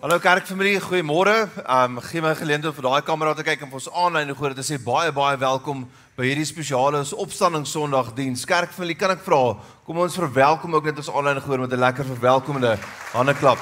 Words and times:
Hallo 0.00 0.16
kerkfamilie, 0.16 0.78
goeiemôre. 0.80 1.34
Um 1.68 1.98
gee 2.00 2.22
my 2.24 2.30
geleentheid 2.32 2.72
vir 2.72 2.86
daai 2.86 3.02
kamera 3.04 3.34
te 3.36 3.44
kyk 3.44 3.66
en 3.66 3.68
vir 3.68 3.76
ons 3.82 3.88
aanlyn 3.92 4.30
te 4.56 4.64
sê 4.64 4.78
baie 4.80 5.12
baie 5.12 5.36
welkom 5.36 5.82
by 6.16 6.24
hierdie 6.24 6.46
spesiale 6.48 7.04
opstanding 7.20 7.66
Sondag 7.68 8.14
diens. 8.16 8.46
Kerkfamilie, 8.48 8.96
kan 8.96 9.10
ek 9.10 9.20
vra, 9.20 9.60
kom 9.84 9.98
ons 10.00 10.16
verwelkom 10.16 10.74
ook 10.74 10.88
net 10.88 10.96
ons 11.04 11.10
aanlyn 11.12 11.42
gehoor 11.44 11.60
met 11.60 11.72
'n 11.76 11.84
lekker 11.84 12.04
verwelkomende 12.16 12.78
hande 13.12 13.34
klap. 13.34 13.58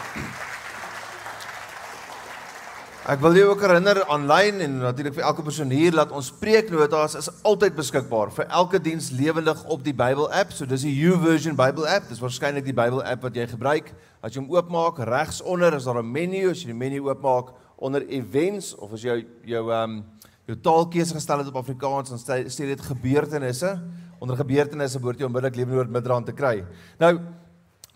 Ek 3.09 3.19
wil 3.21 3.35
jou 3.35 3.49
ook 3.49 3.63
herinner 3.65 4.05
aanlyn 4.07 4.61
en 4.61 4.79
natuurlik 4.79 5.15
vir 5.15 5.25
elke 5.25 5.43
persoon 5.43 5.71
hier 5.71 5.91
dat 5.91 6.11
ons 6.13 6.31
preeknotas 6.31 7.15
is 7.17 7.31
altyd 7.43 7.75
beskikbaar 7.75 8.31
vir 8.31 8.47
elke 8.47 8.79
diens 8.79 9.11
lewendig 9.11 9.65
op 9.65 9.83
die 9.83 9.95
Bybel 9.95 10.31
app. 10.31 10.53
So 10.53 10.67
dis 10.67 10.83
die 10.83 10.95
YouVersion 10.95 11.57
Bybel 11.57 11.89
app. 11.89 12.09
Dis 12.09 12.21
waarskynlik 12.21 12.65
die 12.65 12.77
Bybel 12.77 13.03
app 13.03 13.23
wat 13.23 13.35
jy 13.35 13.47
gebruik. 13.47 13.91
As 14.21 14.35
jy 14.35 14.43
hom 14.43 14.51
oopmaak, 14.51 14.99
regs 14.99 15.43
onder 15.43 15.75
is 15.75 15.85
daar 15.85 16.03
'n 16.03 16.13
menu. 16.13 16.51
As 16.51 16.63
jy 16.63 16.67
die 16.67 16.75
menu 16.75 17.01
oopmaak 17.09 17.55
onder 17.77 18.07
events 18.09 18.75
of 18.75 18.93
as 18.93 19.03
jy 19.03 19.27
jou 19.45 19.71
ehm 19.71 19.91
um, 19.91 20.05
jou 20.47 20.57
taalkeuse 20.57 21.15
gestel 21.15 21.39
het 21.39 21.49
op 21.49 21.57
Afrikaans, 21.57 22.09
dan 22.09 22.19
sê 22.49 22.67
dit 22.67 22.81
gebeurtenisse. 22.81 23.83
Onder 24.19 24.37
gebeurtenisse 24.37 24.99
behoort 24.99 25.19
jy 25.19 25.27
onmiddellik 25.27 25.57
Lewenwoord 25.57 25.91
Midrand 25.91 26.27
te 26.27 26.33
kry. 26.33 26.65
Nou 26.99 27.19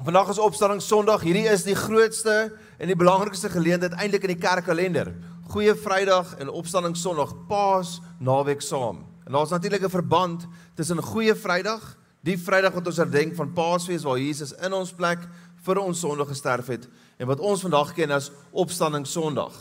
Vandag 0.03 0.33
is 0.33 0.39
opstanding 0.39 0.81
Sondag. 0.83 1.23
Hierdie 1.23 1.47
is 1.47 1.63
die 1.63 1.77
grootste 1.79 2.51
en 2.83 2.91
die 2.91 2.97
belangrikste 2.99 3.47
geleentheid 3.53 3.93
eintlik 3.95 4.25
in 4.27 4.33
die 4.33 4.41
kerkkalender. 4.43 5.13
Goeie 5.55 5.77
Vrydag 5.79 6.33
en 6.43 6.51
opstanding 6.51 6.97
Sondag, 6.99 7.31
Paas 7.47 8.01
naweek 8.19 8.65
saam. 8.67 9.05
En 9.23 9.37
daar's 9.37 9.55
natuurlik 9.55 9.85
'n 9.85 9.95
verband 9.95 10.49
tussen 10.75 11.03
Goeie 11.03 11.35
Vrydag, 11.35 11.97
die 12.21 12.39
Vrydag 12.39 12.73
wat 12.73 12.87
ons 12.87 12.97
herdenk 12.97 13.35
van 13.35 13.53
Paasfees 13.53 14.03
waar 14.03 14.19
Jesus 14.19 14.53
in 14.53 14.73
ons 14.73 14.93
plek 14.93 15.19
vir 15.63 15.79
ons 15.79 16.01
sonde 16.03 16.27
gesterf 16.27 16.71
het 16.73 16.89
en 17.19 17.29
wat 17.31 17.43
ons 17.43 17.63
vandag 17.63 17.93
ken 17.95 18.11
as 18.15 18.31
opstanding 18.51 19.07
Sondag. 19.07 19.55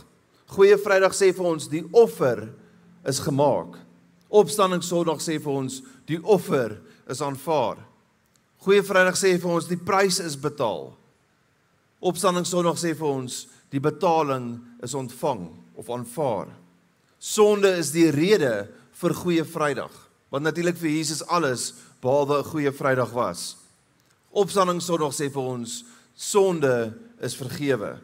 Goeie 0.51 0.77
Vrydag 0.81 1.13
sê 1.15 1.29
vir 1.35 1.47
ons 1.47 1.69
die 1.71 1.83
offer 1.95 2.47
is 3.07 3.21
gemaak. 3.23 3.77
Opstanding 4.27 4.83
Sondag 4.83 5.21
sê 5.23 5.37
vir 5.39 5.53
ons 5.53 5.81
die 6.09 6.19
offer 6.23 6.79
is 7.11 7.21
aanvaar. 7.21 7.79
Goeie 8.65 8.83
Vrydag 8.85 9.17
sê 9.19 9.35
vir 9.37 9.53
ons 9.53 9.69
die 9.69 9.79
prys 9.79 10.19
is 10.23 10.37
betaal. 10.39 10.91
Opstanding 12.01 12.47
Sondag 12.49 12.79
sê 12.81 12.95
vir 12.97 13.07
ons 13.07 13.45
die 13.71 13.81
betaling 13.83 14.55
is 14.83 14.97
ontvang 14.97 15.47
of 15.77 15.89
aanvaar. 15.93 16.49
Sonde 17.21 17.75
is 17.77 17.93
die 17.93 18.09
rede 18.11 18.65
vir 19.01 19.13
Goeie 19.15 19.45
Vrydag, 19.45 19.93
wat 20.33 20.41
natuurlik 20.41 20.79
vir 20.81 20.97
Jesus 20.97 21.21
alles 21.29 21.73
behalwe 22.01 22.41
'n 22.41 22.49
Goeie 22.49 22.71
Vrydag 22.71 23.13
was. 23.13 23.60
Opstanding 24.31 24.79
Sondag 24.79 25.11
sê 25.15 25.27
vir 25.31 25.43
ons 25.43 25.81
sonde 26.15 26.93
is 27.19 27.35
vergewe. 27.35 27.97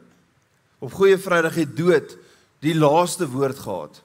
Op 0.83 0.93
Goeie 0.93 1.17
Vrydag 1.17 1.55
het 1.55 1.75
dood 1.77 2.17
die 2.65 2.75
laaste 2.75 3.27
woord 3.31 3.59
gehad. 3.63 4.01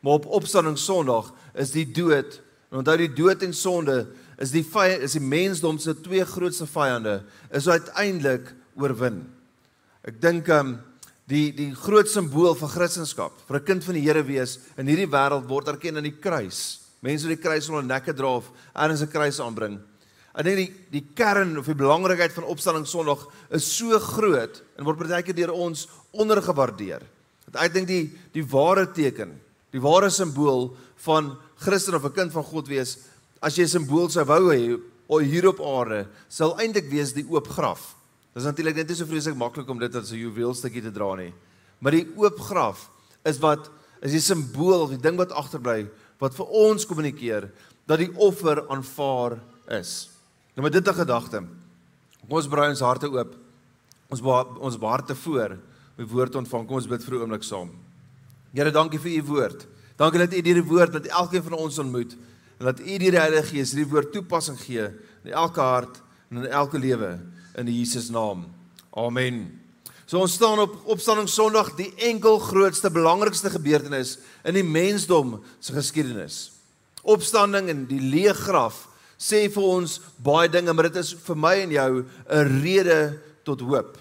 Maar 0.00 0.20
op 0.20 0.28
Opstanding 0.38 0.78
Sondag 0.78 1.32
is 1.58 1.74
die 1.74 1.86
dood, 1.86 2.38
en 2.70 2.82
onthou 2.82 2.96
die 3.00 3.10
dood 3.10 3.42
en 3.42 3.54
sonde 3.54 4.04
is 4.42 4.54
die 4.54 4.64
vyand 4.66 5.02
is 5.06 5.14
die 5.18 5.22
mensdom 5.22 5.78
se 5.78 5.94
twee 6.02 6.24
grootste 6.26 6.66
vyande 6.66 7.20
is 7.54 7.68
uiteindelik 7.70 8.52
oorwin. 8.78 9.22
Ek 10.06 10.18
dink 10.22 10.48
um 10.54 10.76
die 11.30 11.48
die 11.56 11.70
groot 11.74 12.10
simbool 12.10 12.54
van 12.58 12.70
Christendom, 12.70 13.32
vir 13.48 13.56
'n 13.58 13.64
kind 13.64 13.84
van 13.84 13.94
die 13.94 14.04
Here 14.04 14.22
wees 14.22 14.58
in 14.76 14.86
hierdie 14.86 15.10
wêreld 15.10 15.48
word 15.48 15.68
erken 15.68 15.96
aan 15.96 16.06
die 16.10 16.20
kruis. 16.20 16.80
Mense 17.00 17.26
wat 17.26 17.36
die 17.36 17.42
kruis 17.48 17.68
onder 17.68 17.82
nekke 17.82 18.12
dra 18.12 18.36
of 18.36 18.50
ergens 18.74 19.02
'n 19.02 19.10
kruis 19.10 19.40
aanbring. 19.40 19.80
Ek 20.34 20.42
dink 20.48 20.58
die 20.58 20.70
die 20.90 21.04
kern 21.14 21.58
of 21.60 21.68
die 21.70 21.78
belangrikheid 21.78 22.32
van 22.34 22.48
opstanding 22.50 22.86
Sondag 22.90 23.22
is 23.54 23.66
so 23.70 23.98
groot 24.02 24.62
en 24.74 24.86
word 24.86 24.98
baie 24.98 25.22
keer 25.22 25.36
deur 25.38 25.54
ons 25.54 25.86
ondergewaardeer. 26.10 27.04
Want 27.46 27.60
ek 27.62 27.74
dink 27.76 27.86
die 27.86 28.04
die 28.34 28.42
ware 28.42 28.88
teken, 28.90 29.36
die 29.70 29.82
ware 29.82 30.10
simbool 30.10 30.72
van 31.06 31.36
Christen 31.62 31.94
of 31.94 32.04
'n 32.04 32.12
kind 32.12 32.32
van 32.32 32.42
God 32.42 32.68
wees 32.68 32.98
as 33.40 33.56
jy 33.56 33.62
'n 33.62 33.68
simbool 33.68 34.10
sou 34.10 34.24
wou 34.24 34.50
hê 34.50 34.80
hier 35.22 35.48
op 35.48 35.60
aarde, 35.60 36.08
sal 36.28 36.58
eintlik 36.58 36.90
wees 36.90 37.12
die 37.12 37.26
oop 37.28 37.46
graf. 37.48 37.94
Dit 38.34 38.42
is 38.42 38.48
natuurlik 38.48 38.76
net 38.76 38.88
nie 38.88 38.96
so 38.96 39.06
vreeslik 39.06 39.36
maklik 39.36 39.68
om 39.68 39.78
dit 39.78 39.94
as 39.94 40.10
'n 40.10 40.18
juweelstukkie 40.18 40.82
te 40.82 40.90
dra 40.90 41.14
nie. 41.14 41.32
Maar 41.78 41.92
die 41.92 42.08
oop 42.16 42.40
graf 42.40 42.90
is 43.24 43.38
wat 43.38 43.70
is 44.02 44.12
die 44.12 44.20
simbool, 44.20 44.88
die 44.88 44.98
ding 44.98 45.16
wat 45.16 45.30
agterbly 45.30 45.88
wat 46.18 46.34
vir 46.34 46.46
ons 46.46 46.86
kommunikeer 46.86 47.50
dat 47.86 47.98
die 47.98 48.10
offer 48.16 48.68
aanvaar 48.68 49.38
is. 49.68 50.13
Nou 50.54 50.62
met 50.62 50.72
dit 50.72 50.88
'n 50.88 50.94
gedagte. 50.94 51.44
Kom 52.20 52.38
ons 52.38 52.48
braai 52.48 52.70
ons 52.70 52.80
harte 52.80 53.10
oop. 53.10 53.34
Ons 54.08 54.20
ons 54.60 54.76
harte 54.80 55.14
voor 55.14 55.50
om 55.50 56.04
die 56.04 56.06
woord 56.06 56.34
ontvang. 56.34 56.66
Kom 56.66 56.76
ons 56.76 56.86
bid 56.86 57.04
vir 57.04 57.14
'n 57.14 57.20
oomblik 57.20 57.42
saam. 57.42 57.70
Here, 58.52 58.70
dankie 58.70 58.98
vir 58.98 59.10
u 59.10 59.22
woord. 59.22 59.66
Dankie 59.96 60.18
dat 60.18 60.32
u 60.32 60.36
hierdie 60.36 60.64
woord 60.64 60.92
dat 60.92 61.06
elkeen 61.06 61.42
van 61.42 61.52
ons 61.52 61.78
ontmoet 61.78 62.16
en 62.58 62.64
dat 62.64 62.80
U 62.80 62.98
die 62.98 63.10
Heilige 63.10 63.50
Gees 63.50 63.72
hierdie 63.74 63.90
woord 63.90 64.12
toepassing 64.12 64.58
gee 64.60 64.86
in 65.24 65.32
elke 65.32 65.60
hart 65.60 66.00
en 66.30 66.44
in 66.44 66.50
elke 66.50 66.78
lewe 66.78 67.18
in 67.58 67.66
Jesus 67.66 68.10
naam. 68.10 68.46
Amen. 68.90 69.60
So 70.06 70.20
ons 70.20 70.36
staan 70.36 70.58
op 70.58 70.76
Opstanding 70.84 71.28
Sondag, 71.28 71.72
die 71.78 71.90
enkel 72.10 72.38
grootste 72.38 72.90
belangrikste 72.92 73.50
gebeurtenis 73.50 74.18
in 74.44 74.54
die 74.54 74.66
mensdom 74.66 75.38
se 75.58 75.72
geskiedenis. 75.72 76.52
Opstanding 77.02 77.70
in 77.72 77.86
die 77.88 78.00
leë 78.00 78.34
graf 78.36 78.84
sê 79.24 79.46
vir 79.48 79.64
ons 79.64 80.00
baie 80.20 80.50
dinge, 80.52 80.72
maar 80.72 80.90
dit 80.90 81.00
is 81.00 81.14
vir 81.26 81.36
my 81.36 81.54
en 81.62 81.70
jou 81.70 82.04
'n 82.04 82.60
rede 82.62 83.20
tot 83.44 83.60
hoop. 83.60 83.98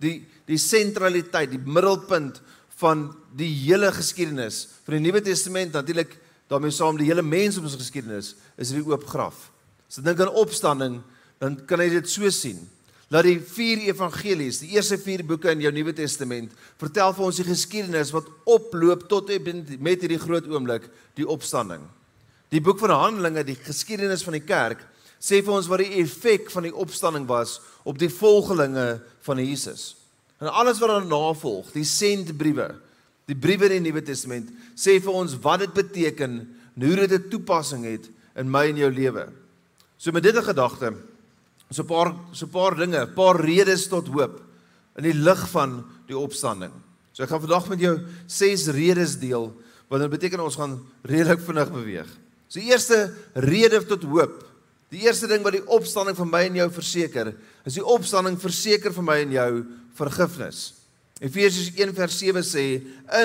Die 0.00 0.26
die 0.46 0.58
sentraliteit, 0.60 1.50
die 1.50 1.62
middelpunt 1.64 2.40
van 2.80 3.08
die 3.36 3.48
hele 3.48 3.90
geskiedenis 3.94 4.66
van 4.84 4.98
die 4.98 5.06
Nuwe 5.06 5.22
Testament 5.24 5.72
natuurlik 5.72 6.18
daarmee 6.50 6.74
saam 6.74 6.98
die 7.00 7.08
hele 7.08 7.22
mens 7.24 7.56
op 7.58 7.64
ons 7.64 7.78
geskiedenis 7.80 8.34
is 8.60 8.70
hierdie 8.70 8.90
oop 8.90 9.06
graf. 9.08 9.50
As 9.88 9.96
jy 9.96 10.04
dink 10.04 10.20
aan 10.20 10.36
opstanding, 10.36 11.00
dan 11.40 11.56
kan 11.68 11.80
jy 11.80 11.88
dit 11.96 12.10
so 12.10 12.28
sien. 12.30 12.60
Dat 13.12 13.24
die 13.24 13.38
vier 13.38 13.86
evangelies, 13.88 14.60
die 14.64 14.74
eerste 14.74 14.98
vier 14.98 15.24
boeke 15.24 15.52
in 15.52 15.62
jou 15.64 15.72
Nuwe 15.72 15.94
Testament, 15.96 16.52
vertel 16.80 17.14
vir 17.14 17.24
ons 17.24 17.40
die 17.40 17.46
geskiedenis 17.46 18.12
wat 18.14 18.28
oploop 18.44 19.08
tot 19.08 19.30
met 19.78 20.04
hierdie 20.04 20.20
groot 20.20 20.48
oomblik, 20.50 20.88
die 21.16 21.28
opstanding. 21.28 21.84
Die 22.54 22.62
boek 22.62 22.78
van 22.78 22.94
Handelinge, 22.94 23.42
die 23.44 23.58
geskiedenis 23.58 24.22
van 24.22 24.38
die 24.38 24.44
kerk, 24.46 24.78
sê 25.18 25.40
vir 25.42 25.56
ons 25.56 25.66
wat 25.70 25.82
die 25.82 25.98
effek 26.04 26.50
van 26.52 26.68
die 26.68 26.74
opstanding 26.74 27.26
was 27.26 27.58
op 27.82 27.98
die 27.98 28.12
volgelinge 28.12 29.00
van 29.26 29.40
Jesus. 29.42 29.96
En 30.38 30.52
alles 30.52 30.78
wat 30.78 30.92
daarna 30.92 31.32
volg, 31.34 31.72
die 31.74 31.86
sendbriewe, 31.88 32.68
Die 33.24 33.36
briewe 33.36 33.70
in 33.72 33.78
die 33.78 33.88
Nuwe 33.88 34.02
Testament 34.04 34.50
sê 34.76 34.98
vir 35.00 35.16
ons 35.16 35.36
wat 35.44 35.62
dit 35.64 35.72
beteken 35.76 36.36
en 36.44 36.84
hoe 36.84 36.96
dit 36.96 37.12
'n 37.12 37.30
toepassing 37.30 37.84
het 37.84 38.10
in 38.36 38.50
my 38.50 38.68
en 38.68 38.76
jou 38.76 38.90
lewe. 38.90 39.28
So 39.96 40.12
met 40.12 40.22
dit 40.22 40.36
'n 40.36 40.42
gedagte, 40.42 40.94
so 41.70 41.82
'n 41.82 41.86
paar 41.86 42.14
so 42.32 42.46
'n 42.46 42.50
paar 42.50 42.74
dinge, 42.76 43.00
'n 43.00 43.14
paar 43.14 43.40
redes 43.40 43.88
tot 43.88 44.08
hoop 44.08 44.42
in 44.96 45.04
die 45.04 45.14
lig 45.14 45.48
van 45.50 45.84
die 46.06 46.16
opstanding. 46.16 46.72
So 47.12 47.22
ek 47.22 47.30
gaan 47.30 47.40
vandag 47.40 47.68
met 47.68 47.80
jou 47.80 48.00
ses 48.26 48.66
redes 48.66 49.18
deel 49.18 49.54
wat 49.88 50.00
dit 50.00 50.10
beteken 50.10 50.40
ons 50.40 50.56
gaan 50.56 50.84
redelik 51.02 51.40
vinnig 51.40 51.72
beweeg. 51.72 52.08
So 52.48 52.60
eerste 52.60 53.14
rede 53.34 53.80
tot 53.88 54.04
hoop. 54.08 54.42
Die 54.94 55.06
eerste 55.06 55.26
ding 55.30 55.42
wat 55.42 55.56
die 55.56 55.64
opstanding 55.74 56.16
vir 56.18 56.28
my 56.28 56.44
en 56.46 56.58
jou 56.60 56.68
verseker, 56.76 57.32
is 57.66 57.78
die 57.78 57.84
opstanding 57.84 58.36
verseker 58.38 58.94
vir 58.94 59.06
my 59.06 59.16
en 59.24 59.32
jou 59.34 59.50
vergifnis. 59.98 60.60
Efesiërs 61.24 61.72
1 61.78 61.94
vers 61.96 62.18
7 62.20 62.44
sê 62.46 62.66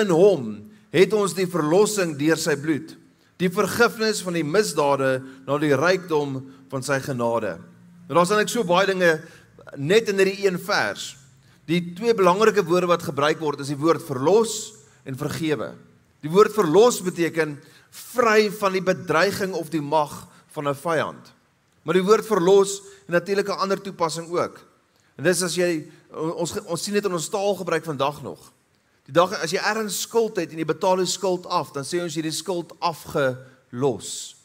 in 0.00 0.10
hom 0.14 0.48
het 0.94 1.12
ons 1.14 1.36
die 1.36 1.46
verlossing 1.50 2.16
deur 2.18 2.38
sy 2.40 2.56
bloed 2.58 2.96
die 3.40 3.48
vergifnis 3.52 4.20
van 4.24 4.36
die 4.36 4.44
misdade 4.44 5.20
na 5.46 5.56
die 5.60 5.72
rykdom 5.76 6.40
van 6.70 6.84
sy 6.84 6.98
genade. 7.02 7.56
Nou 8.08 8.18
daar's 8.18 8.32
eintlik 8.34 8.52
so 8.52 8.66
baie 8.68 8.88
dinge 8.90 9.14
net 9.80 10.10
in 10.12 10.20
hierdie 10.20 10.44
een 10.44 10.58
vers. 10.60 11.14
Die 11.70 11.80
twee 11.96 12.12
belangrike 12.16 12.64
woorde 12.66 12.90
wat 12.90 13.06
gebruik 13.06 13.40
word 13.40 13.62
is 13.64 13.70
die 13.72 13.78
woord 13.80 14.04
verlos 14.04 14.74
en 15.08 15.16
vergewe. 15.16 15.72
Die 16.20 16.32
woord 16.32 16.52
verlos 16.52 17.00
beteken 17.04 17.56
vry 17.90 18.50
van 18.50 18.72
die 18.72 18.82
bedreiging 18.82 19.52
of 19.52 19.70
die 19.70 19.82
mag 19.82 20.26
van 20.52 20.68
'n 20.68 20.74
vyand. 20.74 21.32
Maar 21.82 21.94
die 21.94 22.04
woord 22.04 22.26
verlos 22.26 22.82
het 23.06 23.08
natuurlik 23.08 23.48
'n 23.48 23.60
ander 23.60 23.80
toepassing 23.80 24.30
ook. 24.30 24.60
En 25.16 25.24
dis 25.24 25.42
as 25.42 25.54
jy 25.54 25.90
ons 26.10 26.52
ons 26.64 26.82
sien 26.82 26.94
dit 26.94 27.04
in 27.04 27.12
ons 27.12 27.28
taalgebruik 27.28 27.84
vandag 27.84 28.22
nog. 28.22 28.52
Die 29.04 29.12
dag 29.12 29.32
as 29.42 29.50
jy 29.50 29.58
ergens 29.58 30.00
skuld 30.00 30.36
het 30.36 30.52
en 30.52 30.58
jy 30.58 30.64
betaal 30.64 30.96
die 30.96 31.06
skuld 31.06 31.46
af, 31.46 31.72
dan 31.72 31.84
sê 31.84 32.00
ons 32.02 32.14
jy 32.14 32.22
die 32.22 32.34
skuld 32.34 32.72
afgelos. 32.78 34.36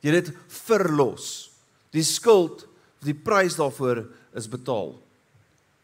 Jy 0.00 0.14
het 0.14 0.24
dit 0.24 0.36
verlos. 0.48 1.50
Die 1.90 2.02
skuld, 2.02 2.66
die 3.04 3.14
prys 3.14 3.56
daarvoor 3.56 4.06
is 4.34 4.48
betaal. 4.48 4.94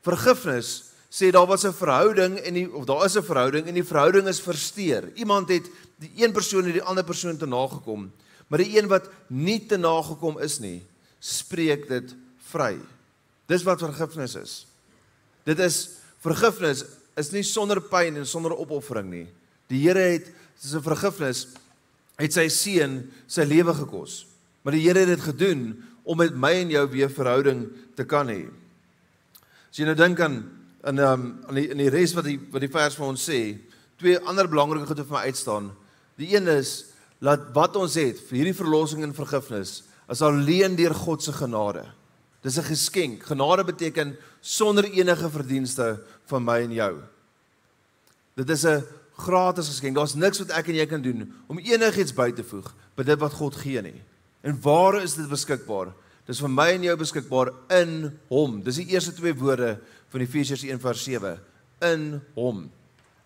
Vergifnis 0.03 0.91
sê 1.11 1.31
daar 1.31 1.47
was 1.47 1.65
'n 1.65 1.73
verhouding 1.73 2.39
en 2.39 2.55
die 2.55 2.73
of 2.73 2.85
daar 2.85 3.05
is 3.05 3.17
'n 3.17 3.23
verhouding 3.23 3.67
en 3.67 3.75
die 3.75 3.85
verhouding 3.85 4.29
is 4.29 4.41
versteur. 4.41 5.11
Iemand 5.15 5.49
het 5.49 5.69
die 6.01 6.11
een 6.23 6.33
persoon 6.33 6.69
het 6.69 6.79
die 6.79 6.87
ander 6.87 7.05
persoon 7.05 7.37
te 7.37 7.49
nagekom, 7.49 8.09
maar 8.49 8.63
die 8.63 8.73
een 8.79 8.89
wat 8.91 9.11
nie 9.29 9.61
te 9.69 9.79
nagekom 9.79 10.41
is 10.43 10.59
nie, 10.63 10.81
spreek 11.21 11.87
dit 11.91 12.15
vry. 12.51 12.75
Dis 13.51 13.65
wat 13.67 13.83
vergifnis 13.83 14.35
is. 14.41 14.55
Dit 15.47 15.61
is 15.63 15.83
vergifnis 16.25 16.85
is 17.21 17.33
nie 17.35 17.45
sonder 17.45 17.83
pyn 17.85 18.19
en 18.21 18.29
sonder 18.29 18.55
opoffering 18.57 19.11
nie. 19.11 19.27
Die 19.71 19.83
Here 19.85 20.03
het 20.15 20.31
sy 20.61 20.81
vergifnis 20.85 21.47
het 22.21 22.35
sy 22.37 22.47
seun 22.53 23.01
sy 23.31 23.47
lewe 23.49 23.75
gekos. 23.77 24.25
Maar 24.65 24.77
die 24.77 24.85
Here 24.85 25.05
het 25.05 25.13
dit 25.15 25.25
gedoen 25.25 25.65
om 26.05 26.19
met 26.21 26.35
my 26.37 26.53
en 26.63 26.73
jou 26.73 26.87
weer 26.93 27.13
verhouding 27.13 27.67
te 27.97 28.07
kan 28.09 28.29
hê. 28.29 28.45
As 29.71 29.79
jy 29.79 29.87
nou 29.89 29.97
dink 29.99 30.21
aan 30.25 30.41
in 30.89 30.99
um, 31.05 31.25
aan 31.47 31.59
die 31.59 31.69
in 31.75 31.81
die 31.83 31.91
res 31.93 32.15
wat 32.17 32.25
die 32.25 32.39
wat 32.51 32.65
die 32.65 32.73
vers 32.73 32.97
vir 32.97 33.07
ons 33.07 33.27
sê, 33.29 33.41
twee 34.01 34.17
ander 34.25 34.49
belangrike 34.49 34.89
goed 34.89 35.03
wat 35.03 35.11
vir 35.11 35.19
my 35.19 35.25
uitstaan. 35.29 35.71
Die 36.21 36.35
een 36.37 36.49
is 36.53 36.91
laat 37.25 37.49
wat 37.57 37.79
ons 37.81 37.97
het 38.01 38.21
vir 38.29 38.41
hierdie 38.41 38.57
verlossing 38.57 39.05
en 39.05 39.17
vergifnis 39.17 39.81
is 40.11 40.23
alleen 40.27 40.77
deur 40.77 40.95
God 40.97 41.23
se 41.25 41.33
genade. 41.33 41.87
Dis 42.43 42.59
'n 42.59 42.65
geskenk. 42.65 43.23
Genade 43.23 43.65
beteken 43.65 44.17
sonder 44.41 44.85
enige 44.85 45.31
verdienste 45.31 46.01
van 46.27 46.45
my 46.45 46.61
en 46.61 46.73
jou. 46.73 46.95
Dit 48.37 48.51
is 48.51 48.65
'n 48.65 48.85
gratis 49.17 49.69
geskenk. 49.69 49.95
Daar's 49.95 50.15
niks 50.15 50.39
wat 50.39 50.51
ek 50.51 50.69
en 50.69 50.75
jy 50.75 50.87
kan 50.87 51.03
doen 51.03 51.33
om 51.47 51.59
enigiets 51.59 52.15
by 52.15 52.31
te 52.33 52.45
voeg 52.45 52.75
by 52.97 53.03
dit 53.03 53.19
wat 53.19 53.33
God 53.33 53.55
gee 53.55 53.83
nie. 53.83 54.03
En 54.43 54.61
waar 54.63 55.03
is 55.03 55.15
dit 55.15 55.29
beskikbaar? 55.29 55.93
Dis 56.27 56.41
vir 56.41 56.49
my 56.49 56.71
en 56.73 56.83
jou 56.83 56.97
beskikbaar 56.97 57.53
in 57.69 58.19
Hom. 58.29 58.63
Dis 58.63 58.77
die 58.77 58.93
eerste 58.95 59.13
twee 59.13 59.35
woorde 59.35 59.79
van 60.09 60.21
Efesiërs 60.21 60.65
1:7. 60.65 61.39
In 61.81 62.21
Hom. 62.35 62.71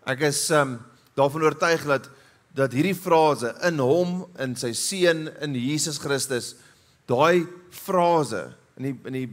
Ek 0.05 0.21
is 0.21 0.49
um 0.49 0.79
daarvan 1.15 1.43
oortuig 1.43 1.85
dat 1.85 2.09
dat 2.55 2.73
hierdie 2.75 2.95
frase 2.95 3.51
in 3.67 3.81
Hom, 3.83 4.21
in 4.39 4.55
sy 4.55 4.71
seun, 4.77 5.27
in 5.43 5.57
Jesus 5.59 5.99
Christus, 5.99 6.53
daai 7.09 7.45
frase 7.75 8.47
in 8.79 8.89
die 8.89 8.95
in 9.09 9.17
die 9.19 9.27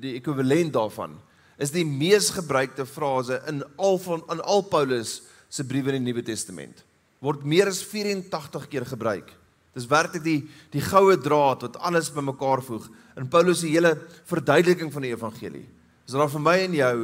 die 0.00 0.16
ekwivalent 0.18 0.72
daarvan 0.74 1.14
is 1.62 1.72
die 1.72 1.84
mees 1.88 2.30
gebruikte 2.36 2.84
frase 2.88 3.38
in 3.48 3.62
al 3.80 3.98
van 4.02 4.22
in 4.32 4.42
al 4.44 4.64
Paulus 4.68 5.22
se 5.48 5.64
briewe 5.64 5.94
in 5.94 6.04
die 6.04 6.12
Nuwe 6.12 6.24
Testament. 6.26 6.82
Word 7.24 7.46
meer 7.48 7.70
as 7.70 7.80
84 7.86 8.66
keer 8.68 8.84
gebruik. 8.88 9.30
Dis 9.76 9.88
werklik 9.88 10.24
die 10.24 10.40
die 10.72 10.84
goue 10.84 11.16
draad 11.20 11.64
wat 11.64 11.78
alles 11.84 12.12
bymekaar 12.12 12.62
voeg 12.64 12.88
in 13.16 13.28
Paulus 13.32 13.62
se 13.62 13.70
hele 13.72 13.94
verduideliking 14.28 14.92
van 14.92 15.06
die 15.06 15.14
evangelie. 15.14 15.64
Is 16.06 16.16
daar 16.16 16.30
vir 16.32 16.44
my 16.44 16.58
en 16.66 16.76
jou 16.76 16.96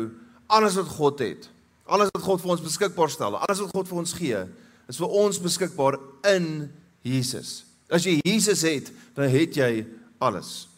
alles 0.52 0.76
wat 0.76 0.90
God 0.98 1.22
het, 1.25 1.48
alles 1.88 2.12
wat 2.12 2.25
God 2.25 2.42
vir 2.42 2.52
ons 2.54 2.64
beskikbaar 2.64 3.10
stel, 3.12 3.38
alles 3.40 3.62
wat 3.64 3.72
God 3.72 3.88
vir 3.88 4.00
ons 4.02 4.12
gee, 4.16 4.42
is 4.88 4.99
vir 4.99 5.08
ons 5.08 5.40
beskikbaar 5.43 5.99
in 6.34 6.70
Jesus. 7.02 7.62
As 7.93 8.06
jy 8.06 8.20
Jesus 8.25 8.62
het, 8.67 8.93
dan 9.17 9.29
het 9.29 9.56
jy 9.56 9.87
alles. 10.23 10.69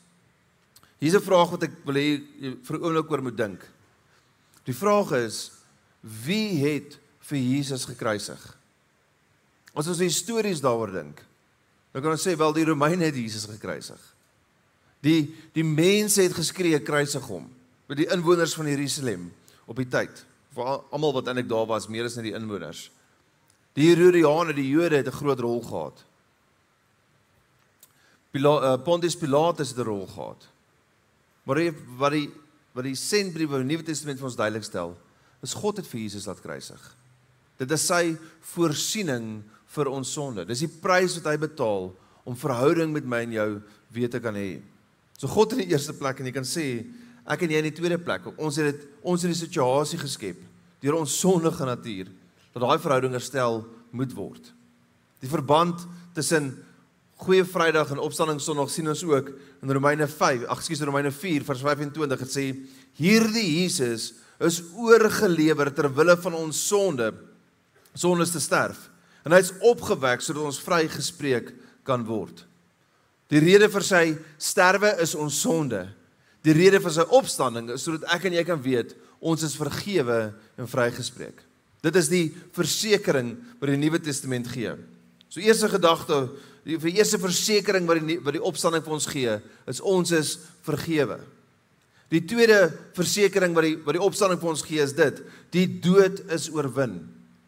Hier's 0.98 1.14
'n 1.14 1.20
vraag 1.20 1.50
wat 1.50 1.62
ek 1.62 1.74
wil 1.84 1.94
hê 1.94 2.22
vir 2.62 2.76
'n 2.76 2.82
oomblik 2.82 3.10
oor 3.10 3.22
moet 3.22 3.36
dink. 3.36 3.60
Die 4.64 4.74
vraag 4.74 5.12
is 5.12 5.52
wie 6.00 6.58
het 6.64 6.98
vir 7.20 7.38
Jesus 7.38 7.84
gekruisig? 7.84 8.40
As 9.74 9.88
ons 9.88 9.98
histories 9.98 10.60
daaroor 10.60 10.92
dink, 10.92 11.22
dan 11.92 12.02
kan 12.02 12.12
ons 12.12 12.26
sê 12.26 12.36
wel 12.36 12.52
die 12.52 12.64
Romeine 12.64 13.04
het 13.04 13.14
Jesus 13.14 13.46
gekruisig. 13.46 14.00
Die 15.00 15.34
die 15.52 15.64
mense 15.64 16.22
het 16.22 16.32
geskree 16.32 16.78
kruisig 16.80 17.24
hom 17.28 17.50
by 17.86 17.94
die 17.94 18.08
inwoners 18.08 18.54
van 18.54 18.66
Jerusalem 18.66 19.32
op 19.66 19.76
die 19.76 19.88
tyd. 19.88 20.24
Vir 20.54 20.64
almal 20.90 21.12
wat 21.12 21.28
eintlik 21.28 21.48
daar 21.48 21.66
was, 21.66 21.88
meer 21.88 22.04
as 22.04 22.16
net 22.16 22.24
die 22.24 22.36
inwoners. 22.36 22.90
Die 23.74 23.88
Herodiane, 23.90 24.54
die 24.54 24.68
Jode 24.68 24.96
het 24.96 25.06
'n 25.06 25.18
groot 25.18 25.40
rol 25.40 25.60
gehad. 25.60 26.04
Pila, 28.30 28.74
uh, 28.74 28.82
Pontius 28.82 29.16
Pilatus 29.16 29.68
het 29.68 29.78
'n 29.78 29.88
rol 29.88 30.06
gehad. 30.06 30.48
Maar 31.44 31.56
die, 31.56 31.72
wat 31.98 32.12
die 32.12 32.30
wat 32.74 32.84
die 32.84 32.98
sendbrief 32.98 33.50
van 33.50 33.62
die 33.62 33.70
Nuwe 33.70 33.86
Testament 33.86 34.18
vir 34.18 34.26
ons 34.26 34.36
duidelik 34.36 34.64
stel, 34.66 34.96
is 35.42 35.54
God 35.54 35.76
het 35.78 35.86
vir 35.86 36.00
Jesus 36.00 36.26
laat 36.26 36.40
kruisig. 36.42 36.82
Dit 37.56 37.70
is 37.70 37.86
sy 37.86 38.16
voorsiening 38.54 39.44
vir 39.76 39.90
ons 39.90 40.12
sonde. 40.12 40.44
Dis 40.44 40.64
die 40.64 40.70
prys 40.82 41.14
wat 41.20 41.28
hy 41.30 41.36
betaal 41.38 41.92
om 42.26 42.36
verhouding 42.36 42.90
met 42.92 43.06
my 43.06 43.22
en 43.22 43.36
jou 43.36 43.48
weer 43.94 44.10
te 44.10 44.20
kan 44.20 44.34
hê. 44.34 44.58
So 45.18 45.28
God 45.30 45.54
in 45.54 45.62
die 45.62 45.70
eerste 45.70 45.94
plek 45.94 46.18
en 46.18 46.26
jy 46.26 46.34
kan 46.34 46.48
sê 46.48 46.66
ek 47.24 47.44
en 47.46 47.54
jy 47.54 47.62
in 47.62 47.70
die 47.70 47.78
tweede 47.78 48.00
plek. 48.02 48.26
Ons 48.34 48.58
het 48.58 48.72
dit 48.72 48.88
ons 49.06 49.22
het 49.22 49.30
die 49.30 49.38
situasie 49.38 50.00
geskep 50.00 50.42
deur 50.82 50.98
ons 50.98 51.20
sondige 51.20 51.64
natuur 51.64 52.10
dat 52.54 52.62
daai 52.62 52.78
verhouding 52.78 53.16
herstel 53.16 53.64
moet 53.94 54.14
word. 54.14 54.52
Die 55.22 55.30
verband 55.30 55.82
tussen 56.14 56.52
Goeie 57.24 57.44
Vrydag 57.46 57.92
en 57.94 58.02
Opstanding 58.02 58.40
Sondag 58.42 58.70
sien 58.70 58.88
ons 58.90 59.02
ook 59.06 59.30
in 59.62 59.70
Romeine 59.72 60.06
5, 60.10 60.46
ag 60.50 60.60
ekskuus 60.60 60.82
Romeine 60.86 61.12
4 61.14 61.46
vers 61.46 61.62
25 61.62 62.24
het 62.24 62.32
sê 62.32 62.48
hierdie 62.98 63.46
Jesus 63.60 64.12
is 64.42 64.60
oorgelewer 64.74 65.70
ter 65.74 65.88
wille 65.94 66.16
van 66.20 66.36
ons 66.38 66.58
sonde 66.68 67.12
sondes 67.94 68.34
te 68.34 68.42
sterf 68.42 68.88
en 69.24 69.32
hy 69.32 69.40
is 69.40 69.54
opgewek 69.64 70.22
sodat 70.22 70.50
ons 70.50 70.60
vrygespreek 70.60 71.54
kan 71.86 72.02
word. 72.06 72.42
Die 73.32 73.40
rede 73.40 73.70
vir 73.72 73.86
sy 73.86 74.02
sterwe 74.42 74.92
is 75.02 75.14
ons 75.16 75.38
sonde. 75.40 75.86
Die 76.44 76.52
rede 76.52 76.80
vir 76.82 76.92
sy 76.92 77.06
opstanding 77.16 77.70
is 77.72 77.86
sodat 77.86 78.04
ek 78.14 78.28
en 78.28 78.36
jy 78.36 78.44
kan 78.46 78.60
weet 78.60 78.92
ons 79.24 79.46
is 79.46 79.56
vergewe 79.56 80.18
en 80.60 80.68
vrygespreek. 80.68 81.38
Dit 81.84 81.98
is 82.00 82.08
die 82.08 82.26
versekering 82.56 83.34
wat 83.60 83.68
die 83.68 83.80
Nuwe 83.80 84.00
Testament 84.00 84.48
gee. 84.48 84.72
So 85.28 85.42
eerste 85.42 85.68
gedagte 85.68 86.24
die 86.64 86.78
eerste 86.94 87.18
versekering 87.20 87.84
wat 87.84 88.00
die 88.00 88.16
wat 88.24 88.36
die 88.38 88.44
opstanding 88.44 88.84
vir 88.84 88.96
ons 88.96 89.08
gee, 89.10 89.38
is 89.68 89.82
ons 89.84 90.14
is 90.16 90.38
vergewe. 90.64 91.18
Die 92.12 92.22
tweede 92.24 92.70
versekering 92.96 93.52
wat 93.56 93.68
die 93.68 93.76
wat 93.84 93.98
die 93.98 94.04
opstanding 94.04 94.40
vir 94.40 94.52
ons 94.54 94.64
gee 94.64 94.80
is 94.80 94.94
dit: 94.96 95.20
die 95.52 95.66
dood 95.68 96.22
is 96.32 96.48
oorwin. 96.54 97.02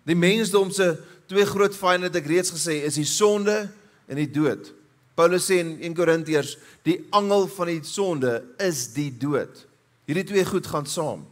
Die 0.07 0.19
mensdom 0.19 0.71
se 0.71 0.93
twee 1.31 1.47
groot 1.49 1.75
vyande 1.75 2.11
het 2.11 2.21
ek 2.21 2.29
reeds 2.31 2.53
gesê 2.55 2.83
is 2.87 2.99
die 3.01 3.09
sonde 3.09 3.65
en 4.07 4.21
die 4.21 4.31
dood. 4.31 4.69
Paulus 5.17 5.49
sê 5.49 5.63
in 5.63 5.79
1 5.81 5.95
Korintiërs, 5.97 6.59
die 6.85 6.99
angel 7.17 7.47
van 7.49 7.71
die 7.73 7.81
sonde 7.89 8.43
is 8.61 8.91
die 8.93 9.09
dood. 9.09 9.63
Hierdie 10.07 10.27
twee 10.29 10.45
goed 10.45 10.69
gaan 10.69 10.85
saam. 10.87 11.25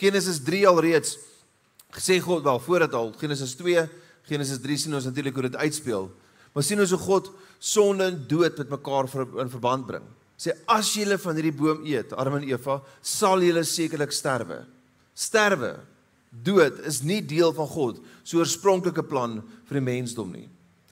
Genesis 0.00 0.40
3 0.46 0.64
al 0.70 0.80
reeds 0.80 1.18
gesê 1.94 2.20
God 2.22 2.44
wel 2.44 2.60
voor 2.60 2.86
dit 2.86 2.94
al 2.94 3.12
Genesis 3.18 3.54
2, 3.54 3.88
Genesis 4.30 4.60
3 4.62 4.76
sien 4.78 4.94
ons 4.94 5.04
natuurlik 5.04 5.34
hoe 5.34 5.48
dit 5.48 5.56
uitspeel. 5.56 6.10
Maar 6.52 6.66
sien 6.66 6.80
ons 6.80 6.90
hoe 6.94 6.98
God 6.98 7.30
sonde 7.58 8.04
en 8.04 8.18
dood 8.28 8.58
met 8.58 8.70
mekaar 8.70 9.08
in 9.42 9.52
verband 9.52 9.86
bring. 9.86 10.06
Sê 10.40 10.54
as 10.70 10.94
julle 10.96 11.18
van 11.20 11.36
hierdie 11.36 11.52
boom 11.52 11.82
eet, 11.84 12.14
Adam 12.16 12.38
en 12.38 12.46
Eva, 12.48 12.78
sal 13.04 13.42
julle 13.44 13.64
sekerlik 13.68 14.14
sterwe. 14.16 14.62
Sterwe, 15.12 15.74
dood 16.30 16.78
is 16.88 17.02
nie 17.04 17.20
deel 17.20 17.52
van 17.52 17.68
God 17.68 18.00
se 18.24 18.38
oorspronklike 18.38 19.04
plan 19.10 19.40
vir 19.68 19.80
die 19.80 19.84
mensdom 19.84 20.30
nie. 20.32 20.46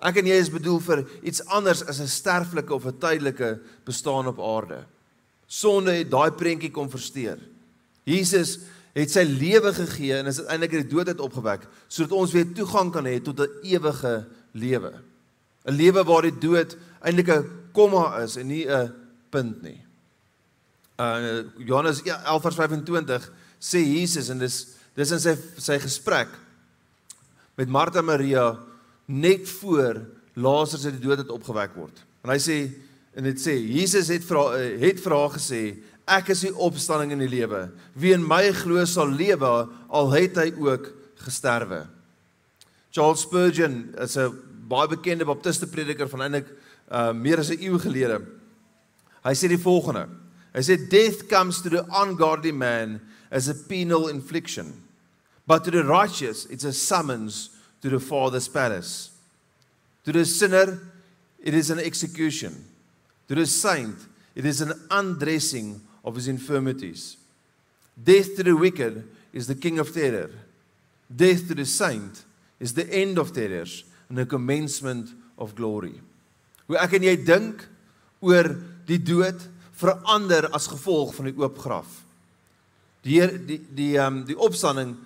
Ek 0.05 0.21
en 0.21 0.29
jy 0.31 0.37
is 0.39 0.53
bedoel 0.53 0.79
vir 0.85 1.05
iets 1.27 1.43
anders 1.47 1.83
as 1.83 2.01
'n 2.01 2.07
sterflike 2.07 2.75
of 2.75 2.87
'n 2.87 2.99
tydelike 3.01 3.59
bestaan 3.85 4.27
op 4.27 4.39
aarde. 4.39 4.85
Sonde 5.49 5.93
het 5.93 6.11
daai 6.11 6.31
prentjie 6.31 6.71
kom 6.71 6.91
versteur. 6.91 7.39
Jesus 8.05 8.59
het 8.99 9.13
sy 9.13 9.25
lewe 9.29 9.73
gegee 9.75 10.17
en 10.19 10.31
is 10.31 10.41
uiteindelik 10.41 10.75
uit 10.75 10.87
die 10.87 10.95
dood 10.97 11.09
uit 11.09 11.21
opgewek 11.21 11.67
sodat 11.87 12.17
ons 12.19 12.33
weer 12.35 12.49
toegang 12.57 12.93
kan 12.93 13.07
hê 13.07 13.19
tot 13.23 13.41
'n 13.41 13.51
ewige 13.63 14.27
lewe. 14.53 14.93
'n 15.69 15.77
lewe 15.77 16.05
waar 16.05 16.23
die 16.23 16.39
dood 16.39 16.77
eintlik 17.01 17.29
'n 17.29 17.47
komma 17.73 18.23
is 18.23 18.37
en 18.37 18.47
nie 18.47 18.67
'n 18.67 18.93
punt 19.31 19.63
nie. 19.63 19.81
Uh 20.99 21.45
Johannes 21.59 22.03
11:25 22.03 23.31
sê 23.61 23.79
Jesus 23.79 24.29
en 24.29 24.39
dis 24.39 24.67
dis 24.95 25.11
in 25.11 25.21
sy 25.21 25.37
sy 25.59 25.79
gesprek 25.79 26.29
met 27.57 27.69
Martha 27.69 28.03
Maria 28.03 28.57
net 29.07 29.49
voor 29.49 30.07
Lazarus 30.35 30.85
uit 30.85 31.01
die 31.01 31.07
dood 31.07 31.19
het 31.19 31.31
opgewek 31.31 31.75
word. 31.75 32.05
En 32.23 32.31
hy 32.31 32.39
sê 32.39 32.59
en 33.15 33.25
dit 33.25 33.39
sê 33.41 33.55
Jesus 33.59 34.09
het 34.09 34.25
vra 34.25 34.53
het 34.59 35.01
vir 35.01 35.15
haar 35.15 35.35
gesê 35.35 35.63
ek 36.09 36.33
is 36.35 36.45
die 36.47 36.55
opstanding 36.55 37.13
en 37.13 37.23
die 37.23 37.31
lewe. 37.31 37.69
Wie 37.95 38.15
in 38.17 38.25
my 38.25 38.49
glo 38.57 38.85
sal 38.89 39.11
lewe 39.13 39.69
al 39.89 40.11
het 40.15 40.37
hy 40.41 40.53
ook 40.57 40.91
gesterwe. 41.25 41.87
Charles 42.91 43.23
Spurgeon 43.23 43.95
is 43.99 44.17
'n 44.17 44.33
baie 44.69 44.89
bekende 44.89 45.25
baptiste 45.25 45.67
prediker 45.67 46.09
van 46.09 46.21
eintlik 46.21 46.49
uh 46.91 47.13
meer 47.13 47.39
as 47.39 47.51
'n 47.51 47.61
eeu 47.61 47.79
gelede. 47.79 48.25
Hy 49.25 49.35
sê 49.35 49.49
die 49.49 49.59
volgende. 49.59 50.09
Hy 50.55 50.61
sê 50.61 50.89
death 50.89 51.29
comes 51.29 51.61
to 51.61 51.69
the 51.69 51.85
ungodly 51.93 52.53
man 52.53 53.01
as 53.31 53.49
a 53.49 53.55
penal 53.55 54.09
infliction, 54.09 54.73
but 55.47 55.65
to 55.65 55.71
the 55.71 55.85
righteous 55.85 56.47
it's 56.47 56.65
a 56.65 56.73
summons 56.73 57.51
to 57.83 57.91
the 57.91 58.01
father's 58.01 58.49
palace. 58.49 59.11
To 60.05 60.13
the 60.13 60.25
sinner 60.25 60.81
it 61.39 61.55
is 61.55 61.71
an 61.71 61.79
execution. 61.79 62.65
To 63.29 63.35
the 63.35 63.47
saint 63.47 63.97
it 64.35 64.45
is 64.45 64.61
an 64.61 64.73
undressing 64.91 65.81
of 66.05 66.15
his 66.15 66.29
infirmities. 66.29 67.17
Death 67.97 68.37
to 68.37 68.43
the 68.43 68.57
wicked 68.57 69.05
is 69.33 69.47
the 69.47 69.55
king 69.55 69.79
of 69.79 69.93
terror. 69.93 70.31
Death 71.15 71.49
to 71.49 71.55
the 71.55 71.67
saint 71.67 72.25
is 72.61 72.75
the 72.75 72.89
end 72.93 73.19
of 73.19 73.33
terrors 73.33 73.85
and 74.09 74.19
a 74.19 74.27
commencement 74.27 75.11
of 75.37 75.55
glory. 75.55 76.01
Hoe 76.69 76.77
ek 76.77 76.99
en 76.99 77.07
jy 77.07 77.17
dink 77.25 77.65
oor 78.21 78.51
die 78.89 79.01
dood 79.01 79.41
verander 79.79 80.51
as 80.57 80.69
gevolg 80.69 81.15
van 81.17 81.31
die 81.31 81.37
oop 81.39 81.59
graf. 81.63 82.03
Die 83.07 83.17
Heer 83.17 83.39
die 83.39 83.61
die 83.75 83.93
ehm 83.97 84.21
um, 84.21 84.25
die 84.29 84.37
opstanding 84.37 84.97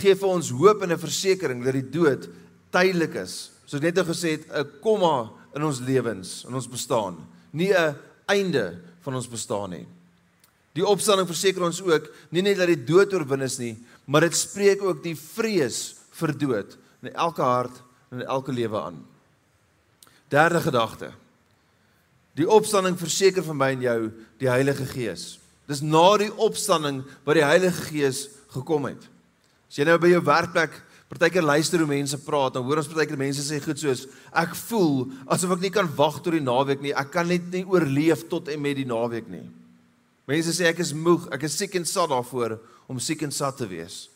gee 0.00 0.16
vir 0.16 0.32
ons 0.32 0.50
hoop 0.56 0.82
en 0.82 0.92
'n 0.92 0.98
versekering 0.98 1.62
dat 1.64 1.76
die 1.76 1.90
dood 1.90 2.28
tydelik 2.72 3.14
is. 3.22 3.52
Soos 3.66 3.82
net 3.82 3.94
nou 3.94 4.04
gesê 4.04 4.36
het, 4.36 4.48
'n 4.48 4.80
komma 4.80 5.30
in 5.54 5.62
ons 5.62 5.80
lewens, 5.80 6.44
in 6.48 6.54
ons 6.54 6.66
bestaan, 6.66 7.16
nie 7.52 7.72
'n 7.72 7.94
einde 8.26 8.80
van 9.00 9.14
ons 9.14 9.28
bestaan 9.28 9.70
nie. 9.70 9.86
Die 10.76 10.84
opstanding 10.86 11.28
verseker 11.28 11.66
ons 11.66 11.82
ook 11.84 12.08
nie 12.32 12.44
net 12.44 12.60
dat 12.60 12.70
die 12.70 12.80
dood 12.88 13.12
oorwin 13.12 13.44
is 13.44 13.58
nie, 13.60 13.74
maar 14.08 14.24
dit 14.24 14.36
spreek 14.36 14.82
ook 14.84 15.02
die 15.04 15.16
vrees 15.18 15.98
vir 16.16 16.32
dood 16.36 16.76
in 17.02 17.12
elke 17.12 17.44
hart 17.44 17.82
en 18.12 18.22
in 18.22 18.28
elke 18.28 18.54
lewe 18.54 18.80
aan. 18.80 19.00
Derde 20.32 20.62
gedagte. 20.64 21.10
Die 22.38 22.48
opstanding 22.48 22.96
verseker 22.96 23.44
vir 23.44 23.56
my 23.58 23.72
en 23.74 23.84
jou 23.84 23.98
die 24.40 24.48
Heilige 24.48 24.86
Gees. 24.88 25.36
Dis 25.68 25.84
na 25.84 26.06
die 26.20 26.32
opstanding 26.40 27.02
wat 27.26 27.36
die 27.36 27.44
Heilige 27.44 27.90
Gees 27.90 28.24
gekom 28.54 28.88
het. 28.88 29.04
As 29.68 29.76
jy 29.76 29.86
nou 29.88 29.98
by 30.00 30.14
jou 30.14 30.22
werkplek 30.24 30.80
partykeer 31.12 31.44
luister 31.44 31.82
hoe 31.82 31.90
mense 31.90 32.16
praat, 32.24 32.54
dan 32.56 32.64
hoor 32.64 32.80
ons 32.80 32.88
partykeer 32.88 33.20
mense 33.20 33.44
sê 33.44 33.58
goed 33.60 33.76
soos 33.76 34.06
ek 34.32 34.54
voel 34.64 35.10
asof 35.28 35.58
ek 35.58 35.66
nie 35.66 35.72
kan 35.74 35.90
wag 35.98 36.22
tot 36.22 36.32
die 36.32 36.44
naweek 36.44 36.80
nie. 36.80 36.94
Ek 36.96 37.12
kan 37.12 37.28
net 37.28 37.50
nie 37.52 37.66
oorleef 37.68 38.24
tot 38.32 38.48
en 38.48 38.64
met 38.64 38.80
die 38.80 38.88
naweek 38.88 39.28
nie. 39.28 39.44
Mense 40.28 40.54
sê 40.54 40.68
ek 40.70 40.82
is 40.84 40.92
moeg, 40.94 41.26
ek 41.34 41.48
is 41.48 41.56
siek 41.58 41.74
en 41.78 41.86
sat 41.88 42.10
daarvoor 42.12 42.56
om 42.90 43.00
siek 43.02 43.24
en 43.26 43.34
sat 43.34 43.56
te 43.58 43.66
wees. 43.70 44.06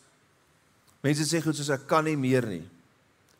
Mense 1.02 1.26
sê 1.26 1.40
goed 1.42 1.58
soos 1.58 1.72
ek 1.75 1.86
kan 1.90 2.06
nie 2.06 2.16
meer 2.18 2.46
nie. 2.46 2.64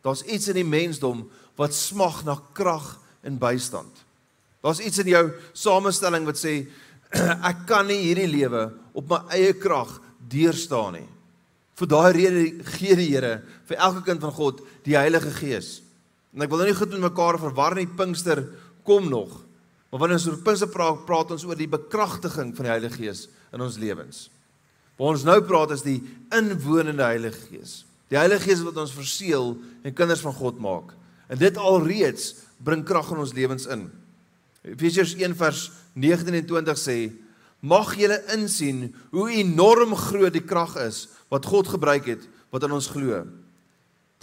Daar's 0.03 0.23
iets 0.27 0.49
in 0.51 0.59
die 0.59 0.67
mensdom 0.67 1.25
wat 1.59 1.75
smag 1.75 2.21
na 2.27 2.37
krag 2.55 2.95
en 3.25 3.39
bystand. 3.41 4.03
Daar's 4.63 4.81
iets 4.83 4.99
in 5.03 5.11
jou 5.11 5.23
samestelling 5.57 6.27
wat 6.27 6.39
sê 6.39 6.59
ek 7.51 7.65
kan 7.69 7.87
nie 7.87 8.03
hierdie 8.05 8.29
lewe 8.29 8.67
op 8.97 9.07
my 9.11 9.21
eie 9.37 9.55
krag 9.55 9.97
deurstaan 10.27 10.99
nie. 10.99 11.07
Vir 11.77 11.89
daai 11.91 12.11
rede 12.15 12.45
gee 12.75 12.95
die 12.97 13.11
Here 13.11 13.33
vir 13.69 13.79
elke 13.85 14.03
kind 14.07 14.23
van 14.23 14.33
God 14.33 14.63
die 14.87 14.97
Heilige 14.97 15.31
Gees. 15.35 15.77
En 16.33 16.43
ek 16.43 16.51
wil 16.51 16.63
nou 16.63 16.69
nie 16.71 16.77
goed 16.77 16.95
met 16.95 17.05
mekaar 17.05 17.37
verwar 17.41 17.75
nie, 17.77 17.87
Pinkster 17.87 18.43
kom 18.87 19.07
nog. 19.11 19.46
Maar 19.89 20.01
wanneer 20.03 20.19
ons 20.19 20.27
oor 20.27 20.39
Pinkster 20.43 20.71
praat, 20.71 21.03
praat 21.07 21.31
ons 21.35 21.45
oor 21.47 21.59
die 21.59 21.69
bekragtiging 21.71 22.53
van 22.55 22.67
die 22.67 22.73
Heilige 22.73 22.99
Gees 22.99 23.27
in 23.55 23.63
ons 23.63 23.77
lewens. 23.79 24.25
Waar 24.97 25.13
ons 25.15 25.25
nou 25.27 25.37
praat 25.45 25.71
is 25.77 25.85
die 25.85 26.01
inwonende 26.35 27.05
Heilige 27.07 27.39
Gees. 27.47 27.79
Die 28.11 28.19
Heilige 28.19 28.49
Gees 28.49 28.65
wat 28.65 28.79
ons 28.81 28.95
verseël 28.95 29.53
en 29.83 29.95
kinders 29.95 30.23
van 30.25 30.35
God 30.35 30.59
maak. 30.63 30.91
En 31.31 31.39
dit 31.39 31.57
alreeds 31.59 32.33
bring 32.63 32.83
krag 32.87 33.13
in 33.13 33.23
ons 33.23 33.35
lewens 33.35 33.67
in. 33.71 33.87
Efesiërs 34.67 35.15
1 35.15 35.35
vers 35.39 35.67
19 35.93 36.35
en 36.41 36.47
20 36.49 36.79
sê: 36.79 36.97
"Mag 37.59 37.95
julle 37.95 38.19
insien 38.35 38.95
hoe 39.11 39.29
enorm 39.31 39.95
groot 39.95 40.33
die 40.33 40.43
krag 40.43 40.75
is 40.83 41.07
wat 41.29 41.45
God 41.45 41.67
gebruik 41.67 42.05
het 42.05 42.27
wat 42.49 42.63
in 42.63 42.75
ons 42.75 42.89
glo. 42.91 43.25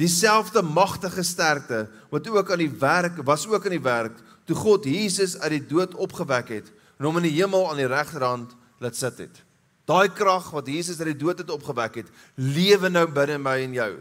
Dieselfde 0.00 0.62
magtige 0.62 1.22
sterkte 1.22 1.86
wat 2.10 2.28
ook 2.28 2.50
aan 2.50 2.64
die 2.64 2.72
werk 2.80 3.20
was 3.22 3.46
ook 3.46 3.64
aan 3.64 3.76
die 3.76 3.84
werk 3.84 4.16
toe 4.44 4.56
God 4.56 4.84
Jesus 4.84 5.38
uit 5.38 5.60
die 5.60 5.66
dood 5.66 5.94
opgewek 5.94 6.50
het 6.50 6.72
en 6.98 7.06
hom 7.06 7.20
in 7.20 7.28
die 7.28 7.36
hemel 7.36 7.68
aan 7.70 7.78
die 7.78 7.90
regterhand 7.90 8.56
laat 8.82 8.98
sit 8.98 9.18
het. 9.22 9.42
Daai 9.84 10.08
krag 10.16 10.48
wat 10.54 10.68
Jesus 10.70 10.98
uit 10.98 11.12
die 11.12 11.22
dood 11.22 11.38
het 11.42 11.50
opgewek 11.52 12.00
het, 12.00 12.10
lewe 12.40 12.88
nou 12.88 13.04
binne 13.12 13.38
my 13.38 13.58
en 13.66 13.74
jou. 13.76 13.92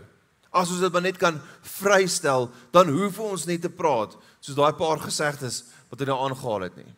As 0.54 0.72
ons 0.72 0.84
dit 0.84 0.94
maar 0.94 1.04
net 1.04 1.18
kan 1.20 1.40
vrystel, 1.80 2.48
dan 2.72 2.92
hoef 2.94 3.20
ons 3.20 3.46
nie 3.50 3.60
te 3.60 3.72
praat 3.74 4.16
soos 4.40 4.58
daai 4.58 4.74
paar 4.80 5.02
gesegdes 5.04 5.64
wat 5.92 6.00
hy 6.00 6.08
nou 6.08 6.20
aangehaal 6.24 6.68
het 6.70 6.78
nie. 6.80 6.90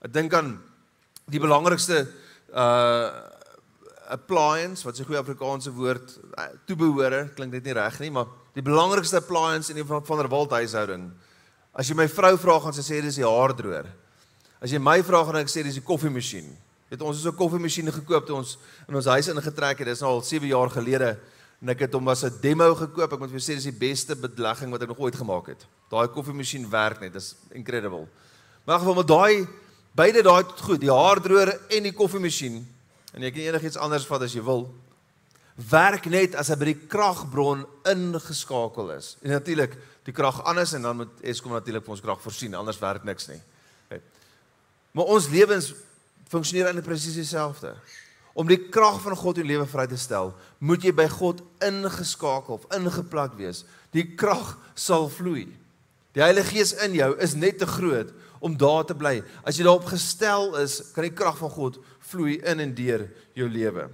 Ek 0.00 0.12
dink 0.14 0.34
aan 0.34 0.56
die 1.30 1.42
belangrikste 1.42 2.06
uh 2.50 3.28
appliance, 4.10 4.84
wat 4.84 4.94
is 4.94 5.00
'n 5.00 5.06
goeie 5.06 5.20
Afrikaanse 5.20 5.72
woord, 5.72 6.18
uh, 6.38 6.44
toebehore, 6.66 7.30
klink 7.34 7.52
dit 7.52 7.64
nie 7.64 7.72
reg 7.72 7.98
nie, 8.00 8.10
maar 8.10 8.26
die 8.54 8.62
belangrikste 8.62 9.16
appliance 9.16 9.72
in 9.72 9.78
'n 9.78 9.86
van 9.86 10.18
der 10.18 10.28
Walt 10.28 10.50
huishouding. 10.50 11.10
As 11.72 11.88
jy 11.88 11.94
my 11.94 12.08
vrou 12.08 12.36
vra, 12.36 12.60
gaan 12.60 12.72
sy 12.72 12.82
sê 12.82 13.00
dis 13.02 13.14
die 13.14 13.24
haardroër. 13.24 13.86
As 14.60 14.70
jy 14.70 14.78
my 14.78 15.02
vra, 15.02 15.24
gaan 15.24 15.36
ek 15.36 15.48
sê 15.48 15.62
dis 15.62 15.78
die 15.78 15.86
koffiemasjien. 15.86 16.56
Het 16.90 17.00
ons 17.00 17.22
het 17.22 17.32
'n 17.32 17.36
koffiemasjien 17.36 17.92
gekoop 17.92 18.26
toe 18.26 18.36
ons 18.36 18.58
in 18.88 18.94
ons 18.94 19.06
huis 19.06 19.28
ingetrek 19.28 19.78
het, 19.78 19.86
dis 19.86 20.00
nou 20.00 20.10
al 20.10 20.22
7 20.22 20.48
jaar 20.48 20.68
gelede 20.68 21.18
en 21.62 21.68
ek 21.68 21.80
het 21.80 21.92
hom 21.92 22.08
as 22.08 22.24
'n 22.24 22.40
demo 22.40 22.74
gekoop. 22.74 23.12
Ek 23.12 23.18
moet 23.18 23.30
vir 23.30 23.38
sê 23.38 23.54
dis 23.54 23.70
die 23.70 23.72
beste 23.72 24.16
belegging 24.16 24.70
wat 24.70 24.82
ek 24.82 24.88
nog 24.88 24.98
ooit 24.98 25.14
gemaak 25.14 25.46
het. 25.46 25.66
Daai 25.88 26.08
koffiemasjien 26.08 26.68
werk 26.68 27.00
net, 27.00 27.12
dis 27.12 27.36
incredible. 27.52 28.08
Maar 28.64 28.74
in 28.74 28.80
geval 28.80 28.94
met 28.94 29.08
daai 29.08 29.48
beide 29.94 30.22
daai 30.22 30.44
goed, 30.44 30.80
die 30.80 30.90
haardroër 30.90 31.60
en 31.70 31.82
die 31.82 31.92
koffiemasjien 31.92 32.66
en 33.14 33.24
jy 33.24 33.30
kan 33.34 33.48
enigiets 33.50 33.80
anders 33.80 34.06
vat 34.08 34.22
as 34.26 34.34
jy 34.36 34.42
wil 34.46 34.68
werk 35.68 36.06
net 36.08 36.36
as 36.38 36.48
hy 36.52 36.56
by 36.60 36.68
die 36.70 36.80
kragbron 36.90 37.66
ingeskakel 37.90 38.92
is. 38.94 39.14
En 39.24 39.34
natuurlik, 39.34 39.74
die 40.06 40.14
krag 40.16 40.40
anders 40.48 40.72
en 40.76 40.86
dan 40.86 41.02
moet 41.02 41.24
Eskom 41.26 41.52
natuurlik 41.52 41.84
vir 41.84 41.96
ons 41.96 42.04
krag 42.04 42.22
voorsien, 42.22 42.56
anders 42.56 42.80
werk 42.80 43.04
niks 43.04 43.28
nie. 43.28 43.40
Okay. 43.86 44.00
Maar 44.96 45.12
ons 45.16 45.28
lewens 45.32 45.72
funksioneer 46.30 46.70
eintlik 46.70 46.88
presies 46.88 47.18
dieselfde. 47.18 47.74
Om 48.38 48.48
die 48.48 48.60
krag 48.70 49.00
van 49.02 49.18
God 49.18 49.40
in 49.40 49.44
jou 49.44 49.52
lewe 49.52 49.66
vry 49.68 49.88
te 49.90 49.98
stel, 50.00 50.32
moet 50.62 50.84
jy 50.86 50.94
by 50.96 51.08
God 51.10 51.42
ingeskakel 51.66 52.60
of 52.60 52.68
ingeplak 52.76 53.34
wees. 53.40 53.64
Die 53.92 54.06
krag 54.14 54.54
sal 54.78 55.10
vloei. 55.12 55.48
Die 56.14 56.22
Heilige 56.22 56.54
Gees 56.54 56.72
in 56.86 56.94
jou 56.96 57.10
is 57.22 57.36
net 57.38 57.60
te 57.60 57.68
groot 57.68 58.14
om 58.40 58.56
daar 58.56 58.86
te 58.88 58.96
bly. 58.96 59.20
As 59.44 59.58
jy 59.58 59.66
daarop 59.66 59.88
gestel 59.92 60.56
is, 60.60 60.80
kan 60.94 61.04
die 61.04 61.14
krag 61.14 61.38
van 61.38 61.52
God 61.52 61.78
vloei 62.10 62.38
in 62.40 62.64
en 62.64 62.74
deur 62.74 63.06
jou 63.36 63.48
lewe. 63.48 63.86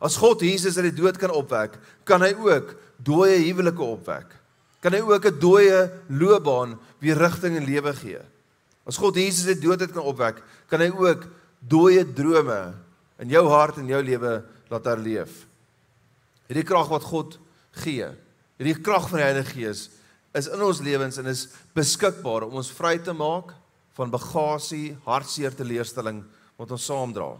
As 0.00 0.16
God 0.16 0.40
Jesus 0.40 0.78
uit 0.80 0.88
die 0.88 1.02
dood 1.02 1.20
kan 1.20 1.32
opwek, 1.36 1.76
kan 2.08 2.24
hy 2.24 2.32
ook 2.40 2.72
dooie 3.04 3.36
huwelike 3.44 3.84
opwek. 3.84 4.32
Kan 4.80 4.96
hy 4.96 5.02
ook 5.04 5.26
'n 5.28 5.38
dooie 5.38 5.92
loopbaan 6.08 6.78
weer 7.00 7.18
rigting 7.18 7.56
en 7.56 7.68
lewe 7.68 7.92
gee. 7.92 8.20
As 8.86 8.96
God 8.96 9.14
Jesus 9.14 9.46
uit 9.46 9.60
die 9.60 9.68
dood 9.68 9.80
uit 9.80 9.92
kan 9.92 10.02
opwek, 10.02 10.42
kan 10.68 10.80
hy 10.80 10.88
ook 10.88 11.28
dooie 11.60 12.04
drome 12.04 12.74
in 13.20 13.28
jou 13.28 13.46
hart 13.48 13.76
en 13.76 13.86
jou 13.86 14.02
lewe 14.02 14.44
laat 14.70 14.84
herleef. 14.84 15.46
Hierdie 16.48 16.64
krag 16.64 16.88
wat 16.88 17.04
God 17.04 17.38
gee, 17.84 18.08
hierdie 18.56 18.80
krag 18.80 19.08
van 19.08 19.18
die 19.18 19.26
Heilige 19.28 19.52
Gees 19.52 19.90
is 20.32 20.48
in 20.48 20.62
ons 20.62 20.80
lewens 20.80 21.18
en 21.18 21.26
is 21.26 21.48
beskikbaar 21.74 22.48
om 22.48 22.56
ons 22.60 22.70
vry 22.70 22.96
te 22.98 23.12
maak 23.12 23.52
van 24.00 24.12
bagasie, 24.12 24.96
hartseer 25.04 25.52
teleurstelling 25.56 26.22
wat 26.60 26.72
ons 26.72 26.88
saamdra. 26.88 27.34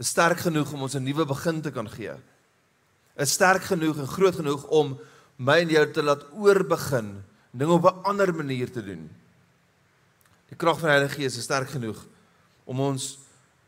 Is 0.00 0.10
sterk 0.10 0.42
genoeg 0.46 0.72
om 0.74 0.82
ons 0.86 0.96
'n 0.96 1.04
nuwe 1.04 1.26
begin 1.26 1.62
te 1.62 1.70
kan 1.70 1.88
gee. 1.88 2.14
Is 3.16 3.32
sterk 3.32 3.62
genoeg 3.62 3.98
en 3.98 4.06
groot 4.06 4.34
genoeg 4.34 4.64
om 4.68 4.98
my 5.38 5.60
en 5.60 5.68
jou 5.68 5.86
te 5.92 6.02
laat 6.02 6.24
oorbegin, 6.32 7.22
dinge 7.52 7.72
op 7.72 7.84
'n 7.84 8.02
ander 8.04 8.34
manier 8.34 8.70
te 8.70 8.82
doen. 8.82 9.10
Die 10.48 10.56
krag 10.56 10.80
van 10.80 10.88
die 10.88 10.96
Heilige 10.96 11.14
Gees 11.14 11.36
is 11.36 11.44
sterk 11.44 11.70
genoeg 11.70 12.06
om 12.64 12.80
ons 12.80 13.18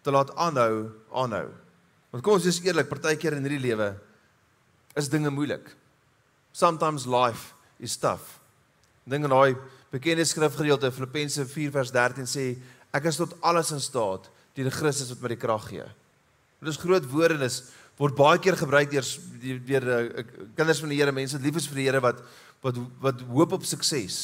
te 0.02 0.10
laat 0.10 0.34
aanhou, 0.34 0.90
aanhou. 1.12 1.48
Want 2.10 2.24
kom 2.24 2.34
ons 2.34 2.44
wees 2.44 2.60
eerlik, 2.60 2.88
partykeer 2.88 3.32
in 3.32 3.46
hierdie 3.46 3.68
lewe 3.68 3.94
is 4.96 5.08
dinge 5.08 5.30
moeilik. 5.30 5.76
Sometimes 6.52 7.06
life 7.06 7.54
is 7.78 7.96
tough. 7.96 8.40
Dink 9.04 9.24
aan 9.24 9.30
daai 9.30 9.56
bekende 9.92 10.24
skrifgedeelte 10.24 10.92
Filippense 10.92 11.44
4 11.46 11.72
vers 11.74 11.92
13 11.92 12.28
sê 12.28 12.46
ek 12.96 13.08
is 13.10 13.18
tot 13.20 13.34
alles 13.44 13.72
in 13.74 13.80
staat 13.82 14.28
deur 14.56 14.72
Christus 14.72 15.12
wat 15.12 15.22
my 15.24 15.32
die 15.32 15.40
krag 15.40 15.68
gee. 15.68 15.84
Dit 16.62 16.72
is 16.72 16.80
groot 16.80 17.06
woorde 17.10 17.36
en 17.38 17.46
is 17.46 17.62
word 18.00 18.16
baie 18.16 18.40
keer 18.40 18.56
gebruik 18.56 18.92
deur 18.92 19.06
deur 19.68 19.88
uh, 19.92 20.24
kinders 20.56 20.80
van 20.80 20.92
die 20.92 21.00
Here, 21.00 21.12
mense 21.12 21.40
lief 21.42 21.58
is 21.60 21.68
vir 21.68 21.80
die 21.80 21.88
Here 21.90 22.02
wat 22.04 22.22
wat 22.62 22.78
wat 23.02 23.24
hoop 23.28 23.56
op 23.58 23.66
sukses. 23.66 24.18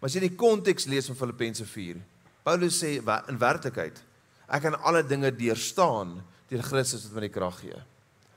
Maar 0.00 0.10
as 0.10 0.16
jy 0.16 0.24
die 0.26 0.36
konteks 0.38 0.88
lees 0.90 1.10
van 1.10 1.18
Filippense 1.18 1.66
4, 1.68 2.00
Paulus 2.44 2.78
sê 2.80 2.96
in 2.98 3.40
werklikheid 3.40 4.00
ek 4.44 4.66
kan 4.66 4.78
alle 4.84 5.02
dinge 5.06 5.30
deurstaan 5.32 6.18
deur 6.50 6.64
Christus 6.66 7.06
wat 7.06 7.16
my 7.16 7.26
die 7.26 7.34
krag 7.34 7.60
gee. 7.62 7.78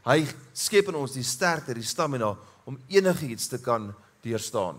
Hy 0.07 0.21
skep 0.55 0.91
in 0.93 0.99
ons 1.01 1.17
die 1.17 1.25
sterkte, 1.27 1.75
die 1.75 1.83
stamina 1.83 2.31
om 2.67 2.77
enigiets 2.87 3.49
te 3.51 3.59
kan 3.63 3.89
deurstaan. 4.23 4.77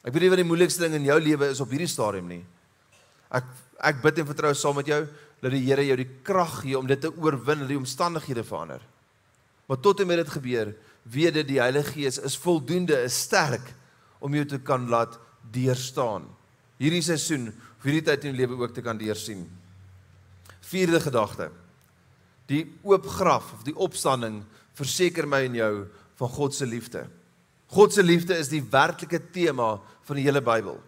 Ek 0.00 0.14
weet 0.14 0.24
nie 0.24 0.32
wat 0.32 0.40
die 0.40 0.48
moeilikste 0.48 0.86
ding 0.86 0.96
in 0.96 1.08
jou 1.10 1.18
lewe 1.20 1.50
is 1.52 1.60
op 1.60 1.72
hierdie 1.72 1.90
stadium 1.90 2.30
nie. 2.30 2.44
Ek 3.30 3.48
ek 3.80 4.02
bid 4.04 4.20
en 4.20 4.28
vertrou 4.28 4.52
saam 4.56 4.76
met 4.76 4.90
jou 4.90 5.00
dat 5.40 5.54
die 5.54 5.62
Here 5.64 5.84
jou 5.86 5.96
die 5.96 6.10
krag 6.24 6.58
gee 6.62 6.76
om 6.76 6.88
dit 6.88 7.00
te 7.00 7.08
oorwin, 7.08 7.62
dat 7.62 7.70
die 7.70 7.78
omstandighede 7.80 8.44
verander. 8.44 8.82
Maar 9.68 9.80
tot 9.80 10.02
en 10.02 10.10
met 10.10 10.20
dit 10.20 10.32
gebeur, 10.34 10.74
weet 11.08 11.38
dit 11.38 11.48
die 11.48 11.60
Heilige 11.62 11.94
Gees 11.94 12.18
is 12.20 12.36
voldoende, 12.36 12.98
is 13.06 13.16
sterk 13.24 13.70
om 14.20 14.34
jou 14.36 14.44
te 14.44 14.58
kan 14.60 14.84
laat 14.92 15.16
deurstaan. 15.54 16.26
Hierdie 16.80 17.00
seisoen, 17.04 17.48
vir 17.80 17.92
hierdie 17.92 18.06
tyd 18.10 18.26
in 18.26 18.34
jou 18.34 18.40
lewe 18.42 18.58
ook 18.60 18.74
te 18.76 18.84
kan 18.84 19.00
deursien. 19.00 19.46
Vierde 20.68 21.00
gedagte. 21.00 21.48
Die 22.50 22.66
oop 22.84 23.06
graf 23.08 23.54
of 23.56 23.64
die 23.64 23.76
opstanding 23.76 24.42
verseker 24.76 25.28
my 25.28 25.44
en 25.48 25.56
jou 25.56 25.72
van 26.20 26.34
God 26.36 26.56
se 26.56 26.68
liefde. 26.68 27.06
God 27.70 27.94
se 27.94 28.02
liefde 28.02 28.36
is 28.38 28.50
die 28.50 28.62
werklike 28.62 29.20
tema 29.32 29.76
van 30.06 30.18
die 30.18 30.26
hele 30.26 30.42
Bybel. 30.42 30.78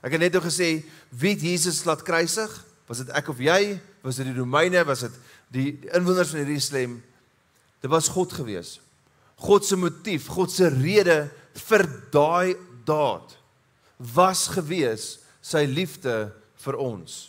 Ek 0.00 0.14
het 0.16 0.22
net 0.22 0.36
nou 0.36 0.42
gesê 0.44 0.78
wie 1.20 1.34
Jesus 1.36 1.82
laat 1.84 2.04
kruisig, 2.06 2.52
was 2.88 3.02
dit 3.02 3.10
ek 3.16 3.28
of 3.30 3.40
jy, 3.44 3.76
was 4.04 4.18
dit 4.18 4.30
die 4.30 4.38
Romeine, 4.38 4.84
was 4.88 5.04
dit 5.04 5.18
die 5.52 5.66
inwoners 5.92 6.32
van 6.32 6.42
Jerusalem? 6.42 6.96
Dit 7.80 7.92
was 7.92 8.08
God 8.12 8.32
gewees. 8.32 8.78
God 9.40 9.64
se 9.64 9.76
motief, 9.76 10.28
God 10.32 10.52
se 10.52 10.68
rede 10.72 11.26
vir 11.68 11.86
daai 12.12 12.56
daad 12.88 13.36
was 14.00 14.46
gewees 14.48 15.18
sy 15.44 15.66
liefde 15.68 16.30
vir 16.64 16.78
ons. 16.80 17.26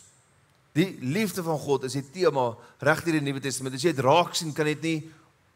Die 0.72 0.88
liefde 1.04 1.44
van 1.44 1.58
God 1.60 1.84
is 1.84 1.98
die 1.98 2.06
tema 2.14 2.52
reg 2.80 3.02
deur 3.04 3.18
die 3.18 3.24
Nuwe 3.24 3.42
Testament. 3.44 3.76
As 3.76 3.84
jy 3.84 3.92
dit 3.92 4.04
raak 4.04 4.32
sien, 4.36 4.54
kan 4.56 4.68
dit 4.70 4.86
nie 4.88 4.98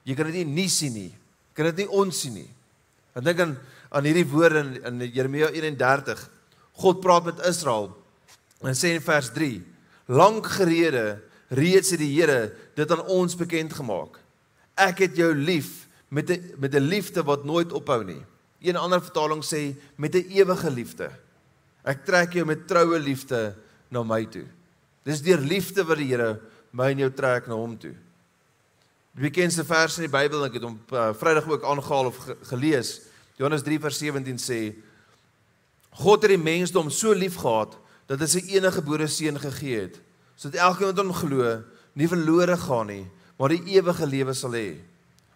jy 0.06 0.14
kan 0.14 0.28
dit 0.28 0.42
nie 0.42 0.60
nie 0.60 0.68
sien 0.70 0.92
nie. 0.94 1.10
Kan 1.56 1.70
dit 1.70 1.82
nie 1.82 1.88
ons 1.88 2.20
sien 2.20 2.36
nie. 2.36 2.48
Ek 3.16 3.24
dink 3.24 3.40
aan 3.40 3.56
aan 3.96 4.04
hierdie 4.04 4.26
woorde 4.28 4.60
in, 4.60 4.72
in 4.84 5.04
Jeremia 5.14 5.48
31. 5.54 6.20
God 6.82 7.00
praat 7.00 7.30
met 7.30 7.42
Israel 7.48 7.90
en 8.60 8.76
sê 8.76 8.92
in 8.96 9.04
vers 9.04 9.30
3: 9.32 9.60
Lank 10.12 10.48
gerede 10.58 11.22
reeds 11.54 11.94
het 11.94 12.02
die 12.02 12.12
Here 12.12 12.50
dit 12.76 12.90
aan 12.92 13.04
ons 13.12 13.36
bekend 13.38 13.72
gemaak. 13.76 14.18
Ek 14.76 15.04
het 15.06 15.16
jou 15.16 15.32
lief 15.34 15.86
met 16.08 16.30
'n 16.30 16.54
met 16.58 16.74
'n 16.74 16.82
liefde 16.82 17.22
wat 17.22 17.44
nooit 17.44 17.72
ophou 17.72 18.04
nie. 18.04 18.24
Een 18.60 18.76
ander 18.76 19.00
vertaling 19.00 19.42
sê 19.44 19.76
met 19.96 20.14
'n 20.14 20.28
ewige 20.30 20.70
liefde. 20.70 21.10
Ek 21.84 22.04
trek 22.04 22.32
jou 22.32 22.44
met 22.44 22.66
troue 22.68 22.98
liefde 22.98 23.54
na 23.88 24.02
my 24.02 24.26
toe. 24.26 24.46
Dis 25.04 25.22
deur 25.22 25.38
liefde 25.38 25.84
wat 25.84 25.98
die 25.98 26.10
Here 26.10 26.40
my 26.72 26.90
en 26.90 26.98
jou 26.98 27.10
trek 27.10 27.46
na 27.46 27.54
hom 27.54 27.78
toe. 27.78 27.94
Die 29.14 29.22
bekendste 29.30 29.64
vers 29.64 29.96
in 29.96 30.02
die 30.02 30.12
Bybel, 30.12 30.44
ek 30.44 30.58
het 30.58 30.62
hom 30.62 30.80
uh, 30.92 31.14
Vrydag 31.14 31.48
ook 31.48 31.64
aangehaal 31.64 32.06
of 32.06 32.16
ge 32.16 32.36
gelees. 32.42 33.00
Johannes 33.36 33.64
3 33.66 33.80
vers 33.84 33.98
17 34.00 34.40
sê 34.40 34.60
God 35.96 36.24
het 36.24 36.34
die 36.34 36.40
mensdom 36.40 36.90
so 36.92 37.12
lief 37.16 37.38
gehad 37.40 37.76
dat 38.08 38.20
hy 38.20 38.28
sy 38.30 38.42
enige 38.56 38.80
gebore 38.80 39.08
seun 39.10 39.40
gegee 39.40 39.86
het 39.86 40.00
sodat 40.36 40.60
elkeen 40.60 40.92
wat 40.92 41.00
hom 41.00 41.14
glo 41.16 41.52
nie 41.96 42.08
verlore 42.10 42.58
gaan 42.60 42.90
nie, 42.92 43.04
maar 43.40 43.54
die 43.54 43.76
ewige 43.76 44.04
lewe 44.04 44.34
sal 44.36 44.52
hê. 44.52 44.76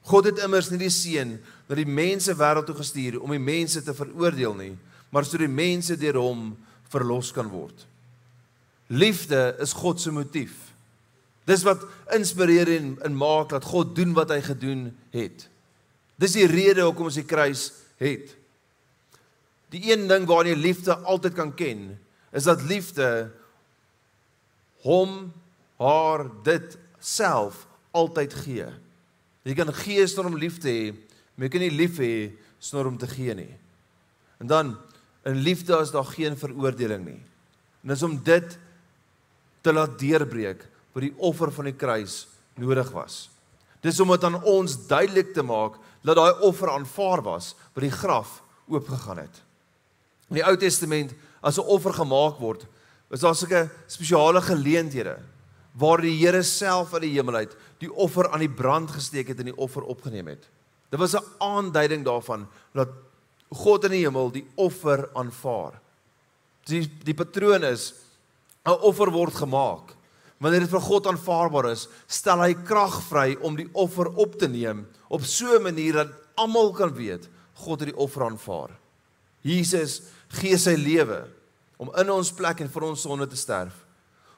God 0.04 0.28
het 0.28 0.42
immers 0.45 0.69
nie 0.73 0.80
die 0.83 0.92
seun 0.92 1.38
na 1.69 1.76
die 1.78 1.88
mense 1.88 2.35
wêreld 2.37 2.69
toe 2.69 2.76
gestuur 2.76 3.16
om 3.21 3.33
die 3.33 3.40
mense 3.40 3.80
te 3.85 3.95
veroordeel 3.97 4.57
nie, 4.59 4.75
maar 5.09 5.25
sodat 5.25 5.47
die 5.47 5.54
mense 5.54 5.97
deur 6.00 6.21
hom 6.21 6.50
verlos 6.92 7.33
kan 7.33 7.49
word. 7.49 7.87
Liefde 8.90 9.54
is 9.62 9.73
God 9.76 10.00
se 10.02 10.12
motief. 10.12 10.52
Dis 11.49 11.64
wat 11.64 11.83
inspireer 12.14 12.69
en 12.76 12.92
in 13.07 13.16
maak 13.16 13.54
dat 13.54 13.64
God 13.64 13.95
doen 13.97 14.12
wat 14.16 14.33
hy 14.35 14.40
gedoen 14.45 14.90
het. 15.14 15.47
Dis 16.21 16.37
die 16.37 16.49
rede 16.50 16.85
hoekom 16.85 17.09
ons 17.09 17.16
die 17.16 17.26
kruis 17.26 17.71
het. 18.00 18.37
Die 19.71 19.85
een 19.92 20.09
ding 20.11 20.26
waarin 20.28 20.54
jy 20.57 20.61
liefde 20.61 20.97
altyd 20.99 21.37
kan 21.37 21.52
ken, 21.54 21.85
is 22.35 22.47
dat 22.49 22.64
liefde 22.66 23.30
hom 24.87 25.33
haar 25.80 26.26
dit 26.47 26.76
self 26.99 27.66
altyd 27.97 28.35
gee. 28.45 28.69
Jy 29.47 29.57
kan 29.57 29.73
gee 29.83 30.07
sonder 30.09 30.33
om 30.33 30.40
lief 30.40 30.59
te 30.62 30.71
hê, 30.71 30.92
maar 31.35 31.49
jy 31.49 31.52
kan 31.54 31.64
nie 31.64 31.75
lief 31.75 32.00
hê 32.00 32.14
sonder 32.61 32.90
om 32.90 32.99
te 33.00 33.09
gee 33.11 33.35
nie. 33.37 33.52
En 34.40 34.50
dan 34.50 34.75
in 35.28 35.42
liefde 35.45 35.78
is 35.80 35.92
daar 35.92 36.09
geen 36.09 36.37
veroordeling 36.38 37.04
nie. 37.04 37.21
En 37.85 37.92
dis 37.92 38.04
om 38.04 38.16
dit 38.25 38.57
te 39.61 39.73
laat 39.73 39.99
deurbreek 40.00 40.64
wat 40.92 41.04
die 41.04 41.14
offer 41.16 41.52
van 41.52 41.69
die 41.69 41.76
kruis 41.76 42.25
nodig 42.61 42.90
was. 42.92 43.28
Dis 43.85 44.00
om 44.00 44.12
dit 44.12 44.25
aan 44.25 44.40
ons 44.45 44.76
duidelik 44.88 45.33
te 45.37 45.45
maak 45.45 45.78
dat 46.04 46.16
daai 46.16 46.40
offer 46.45 46.73
aanvaar 46.73 47.23
was 47.25 47.54
wat 47.81 47.89
die 47.89 47.97
graf 47.97 48.43
oopgegaan 48.69 49.25
het. 49.25 49.41
In 50.29 50.39
die 50.39 50.47
Ou 50.47 50.55
Testament 50.61 51.15
as 51.41 51.59
'n 51.59 51.67
offer 51.67 51.93
gemaak 51.93 52.39
word, 52.39 52.67
was 53.09 53.21
daar 53.21 53.35
sulke 53.35 53.71
spesiale 53.87 54.41
geleenthede 54.41 55.19
waar 55.73 56.01
die 56.01 56.19
Here 56.19 56.43
self 56.43 56.95
uit 56.95 57.03
die 57.03 57.15
hemel 57.15 57.35
uit 57.35 57.57
die 57.79 57.93
offer 57.93 58.31
aan 58.31 58.41
die 58.41 58.49
brand 58.49 58.91
gesteek 58.91 59.29
het 59.29 59.39
en 59.39 59.47
die 59.47 59.57
offer 59.57 59.83
opgeneem 59.83 60.27
het. 60.27 60.49
Dit 60.91 61.01
was 61.01 61.15
'n 61.15 61.25
aanduiding 61.39 62.05
daarvan 62.05 62.49
dat 62.75 62.89
God 63.51 63.85
in 63.85 63.91
die 63.91 64.05
hemel 64.05 64.31
die 64.31 64.47
offer 64.55 65.09
aanvaar. 65.15 65.81
Die 66.64 66.90
die 67.05 67.14
patroon 67.14 67.64
is 67.64 67.95
'n 68.66 68.79
offer 68.83 69.11
word 69.11 69.35
gemaak. 69.35 69.97
Wanneer 70.38 70.61
dit 70.61 70.71
vir 70.71 70.81
God 70.81 71.07
aanvaarbaar 71.07 71.71
is, 71.71 71.88
stel 72.07 72.40
hy 72.40 72.55
krag 72.55 73.03
vry 73.03 73.37
om 73.40 73.57
die 73.57 73.69
offer 73.73 74.09
op 74.16 74.38
te 74.38 74.49
neem 74.49 74.87
op 75.09 75.25
so 75.25 75.57
'n 75.57 75.62
manier 75.62 75.93
dat 75.93 76.09
almal 76.35 76.73
kan 76.73 76.95
weet 76.95 77.29
God 77.61 77.85
het 77.85 77.92
die 77.92 78.01
offer 78.01 78.27
aanvaar. 78.27 78.73
Jesus 79.46 80.01
gee 80.40 80.59
sy 80.61 80.77
lewe 80.79 81.23
om 81.81 81.92
in 82.01 82.12
ons 82.12 82.33
plek 82.37 82.61
en 82.61 82.70
vir 82.73 82.87
ons 82.90 83.07
sonde 83.07 83.27
te 83.31 83.38
sterf. 83.40 83.75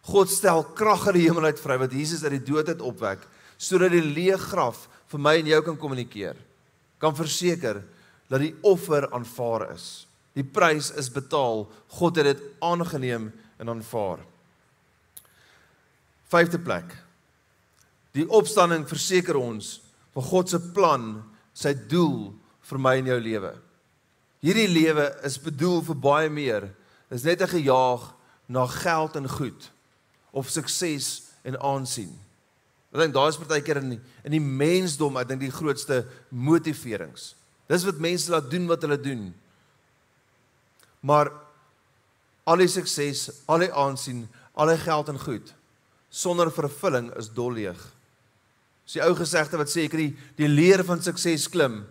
God 0.07 0.31
stel 0.31 0.65
krag 0.79 1.09
uit 1.11 1.21
die 1.21 1.27
hemel 1.29 1.51
uit 1.51 1.61
vry 1.63 1.79
wat 1.79 1.95
Jesus 1.95 2.25
uit 2.27 2.37
die 2.37 2.47
dood 2.53 2.71
het 2.71 2.83
opwek 2.83 3.23
sodat 3.63 3.95
die 3.95 4.03
leë 4.03 4.39
graf 4.51 4.89
vir 5.13 5.23
my 5.23 5.37
en 5.39 5.51
jou 5.53 5.61
kan 5.69 5.79
kommunikeer. 5.79 6.39
Kan 6.99 7.15
verseker 7.15 7.83
dat 8.31 8.43
die 8.43 8.55
offer 8.67 9.07
aanvaar 9.15 9.69
is. 9.75 10.07
Die 10.35 10.47
prys 10.47 10.91
is 10.99 11.11
betaal. 11.13 11.67
God 11.99 12.19
het 12.19 12.31
dit 12.33 12.45
aangeneem 12.65 13.29
en 13.61 13.71
aanvaar. 13.71 14.23
Vyfde 16.33 16.59
plek. 16.65 16.95
Die 18.17 18.27
opstanding 18.29 18.87
verseker 18.89 19.37
ons 19.39 19.77
van 20.13 20.27
God 20.27 20.51
se 20.51 20.61
plan, 20.75 21.07
sy 21.57 21.73
doel 21.89 22.33
vir 22.73 22.81
my 22.81 22.97
en 23.01 23.11
jou 23.13 23.19
lewe. 23.21 23.53
Hierdie 24.43 24.71
lewe 24.71 25.07
is 25.29 25.39
bedoel 25.39 25.83
vir 25.87 25.99
baie 26.03 26.33
meer. 26.33 26.71
Is 27.13 27.25
net 27.25 27.43
'n 27.43 27.55
gejaag 27.55 28.15
na 28.49 28.67
geld 28.67 29.17
en 29.17 29.29
goed 29.29 29.71
of 30.33 30.49
sukses 30.49 31.31
en 31.45 31.61
aansien. 31.61 32.11
Ek 32.93 33.01
dink 33.01 33.15
daar 33.15 33.29
is 33.29 33.37
partykeer 33.37 33.77
in 33.77 34.01
in 34.25 34.33
die 34.33 34.41
mensdom, 34.41 35.17
ek 35.17 35.29
dink 35.29 35.41
die 35.41 35.51
grootste 35.51 36.07
motiverings. 36.29 37.35
Dis 37.69 37.85
wat 37.85 37.99
mense 37.99 38.31
laat 38.31 38.51
doen 38.51 38.67
wat 38.67 38.83
hulle 38.83 39.01
doen. 39.01 39.35
Maar 41.01 41.33
al 42.45 42.57
die 42.57 42.69
sukses, 42.69 43.31
al 43.47 43.59
die 43.59 43.73
aansien, 43.73 44.29
al 44.55 44.67
die 44.67 44.79
geld 44.79 45.09
en 45.09 45.19
goed 45.19 45.55
sonder 46.13 46.53
vervulling 46.53 47.09
is 47.17 47.31
dolleeg. 47.33 47.81
Dis 48.85 48.99
die 48.99 49.05
ou 49.05 49.15
gesegde 49.17 49.57
wat 49.57 49.71
sê 49.73 49.87
ek 49.89 49.97
die 49.97 50.11
die 50.37 50.51
leer 50.51 50.85
van 50.85 51.01
sukses 51.03 51.49
klim. 51.49 51.83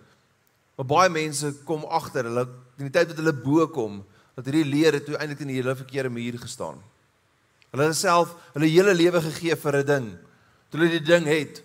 Maar 0.81 0.89
baie 0.89 1.09
mense 1.13 1.51
kom 1.61 1.83
agter, 1.93 2.25
hulle 2.25 2.47
in 2.81 2.87
die 2.87 2.93
tyd 2.95 3.11
wat 3.11 3.19
hulle 3.21 3.35
bo 3.37 3.67
kom, 3.69 3.99
dat 4.33 4.47
hierdie 4.49 4.65
leer 4.65 4.95
het 4.97 5.03
toe 5.05 5.13
eintlik 5.19 5.43
in 5.43 5.51
die 5.51 5.57
hele 5.59 5.75
verkeerde 5.77 6.09
muur 6.09 6.39
gestaan. 6.41 6.79
Hulle 7.69 7.85
het 7.85 7.99
self 7.99 8.31
hulle 8.55 8.65
hele 8.65 8.95
lewe 8.95 9.21
gegee 9.21 9.53
vir 9.61 9.75
'n 9.77 9.85
ding. 9.85 10.07
Toe 10.71 10.79
hulle 10.79 10.97
die 10.97 11.05
ding 11.05 11.27
het, 11.29 11.61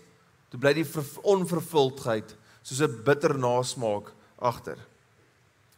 toe 0.51 0.61
bly 0.61 0.75
die 0.75 0.85
onvervuldheid 1.23 2.37
soos 2.63 2.83
'n 2.83 3.05
bitter 3.05 3.39
nasmaak 3.39 4.13
agter. 4.37 4.77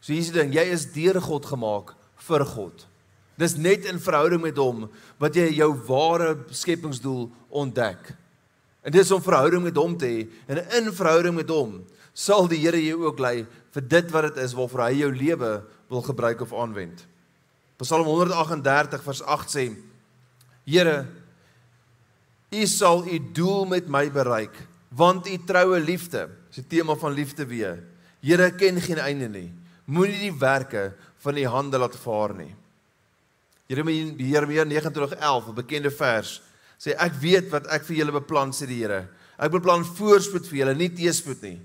So 0.01 0.11
hier's 0.11 0.31
die 0.31 0.39
ding, 0.41 0.51
jy 0.51 0.65
is 0.75 0.91
deur 0.91 1.21
God 1.21 1.45
gemaak 1.45 1.95
vir 2.17 2.43
God. 2.43 2.87
Dis 3.37 3.55
net 3.55 3.85
in 3.85 3.99
verhouding 3.99 4.41
met 4.41 4.57
hom 4.57 4.89
wat 5.17 5.33
jy 5.33 5.47
jou 5.55 5.71
ware 5.87 6.35
skepingsdoel 6.51 7.31
ontdek. 7.49 8.17
En 8.83 8.91
dis 8.91 9.11
om 9.11 9.21
verhouding 9.21 9.63
met 9.63 9.75
hom 9.75 9.97
te 9.97 10.05
hê 10.05 10.27
en 10.47 10.57
in 10.75 10.91
verhouding 10.91 11.35
met 11.35 11.47
hom 11.47 11.85
sal 12.19 12.49
die 12.51 12.59
Here 12.59 12.79
jou 12.83 13.05
ook 13.07 13.21
lei 13.23 13.45
vir 13.75 13.85
dit 13.85 14.11
wat 14.11 14.29
dit 14.29 14.41
is 14.43 14.55
waarvoor 14.57 14.85
hy 14.87 14.93
jou 15.03 15.11
lewe 15.13 15.51
wil 15.89 16.03
gebruik 16.03 16.43
of 16.43 16.51
aanwend. 16.53 17.05
Psalm 17.79 18.09
138 18.09 19.05
vers 19.05 19.21
8 19.23 19.53
sê: 19.53 19.69
Here, 20.67 21.05
U 22.49 22.65
sal 22.67 23.05
U 23.07 23.19
doel 23.33 23.67
met 23.69 23.87
my 23.87 24.07
bereik, 24.11 24.55
want 24.89 25.29
U 25.29 25.37
troue 25.47 25.79
liefde, 25.79 26.27
dis 26.49 26.65
die 26.65 26.77
tema 26.77 26.97
van 26.99 27.15
liefde 27.15 27.45
weer. 27.47 27.79
Here 28.25 28.49
ken 28.57 28.81
geen 28.81 28.99
einde 28.99 29.29
nie. 29.29 29.47
Moenie 29.85 30.19
die 30.25 30.35
werke 30.35 30.91
van 31.23 31.37
U 31.37 31.45
hande 31.45 31.79
laat 31.79 31.95
vaar 32.03 32.33
nie. 32.35 32.51
Jeremia 33.69 34.11
Jeremia 34.17 34.65
29:11, 34.65 35.49
'n 35.49 35.55
bekende 35.55 35.91
vers, 35.91 36.41
sê 36.79 36.97
ek 36.97 37.13
weet 37.21 37.49
wat 37.51 37.67
ek 37.67 37.85
vir 37.85 37.97
julle 37.97 38.11
beplan 38.11 38.51
sê 38.51 38.65
die 38.67 38.81
Here. 38.81 39.07
Ek 39.37 39.51
beplan 39.51 39.85
voorspoed 39.85 40.47
vir 40.49 40.57
julle, 40.59 40.75
nie 40.75 40.89
teëspoed 40.89 41.41
nie. 41.41 41.59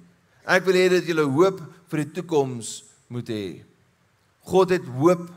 Ek 0.44 0.64
wil 0.66 0.76
hê 0.76 0.88
dat 0.92 1.06
julle 1.08 1.24
hoop 1.24 1.60
vir 1.90 2.02
die 2.04 2.12
toekoms 2.20 2.82
moet 3.12 3.30
hê. 3.32 3.46
God 4.44 4.74
het 4.74 4.84
hoop, 4.98 5.28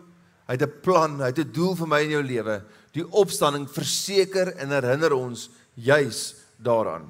hy 0.48 0.56
het 0.56 0.63
'n 0.63 0.82
plan, 0.84 1.20
hy 1.22 1.32
het 1.32 1.39
'n 1.39 1.52
doel 1.52 1.76
vir 1.76 1.88
my 1.88 2.02
en 2.04 2.10
jou 2.10 2.24
lewe. 2.24 2.63
Die 2.93 3.08
opstanding 3.12 3.67
verseker 3.70 4.56
en 4.58 4.70
herinner 4.70 5.13
ons 5.13 5.50
juis 5.76 6.36
daaraan. 6.58 7.08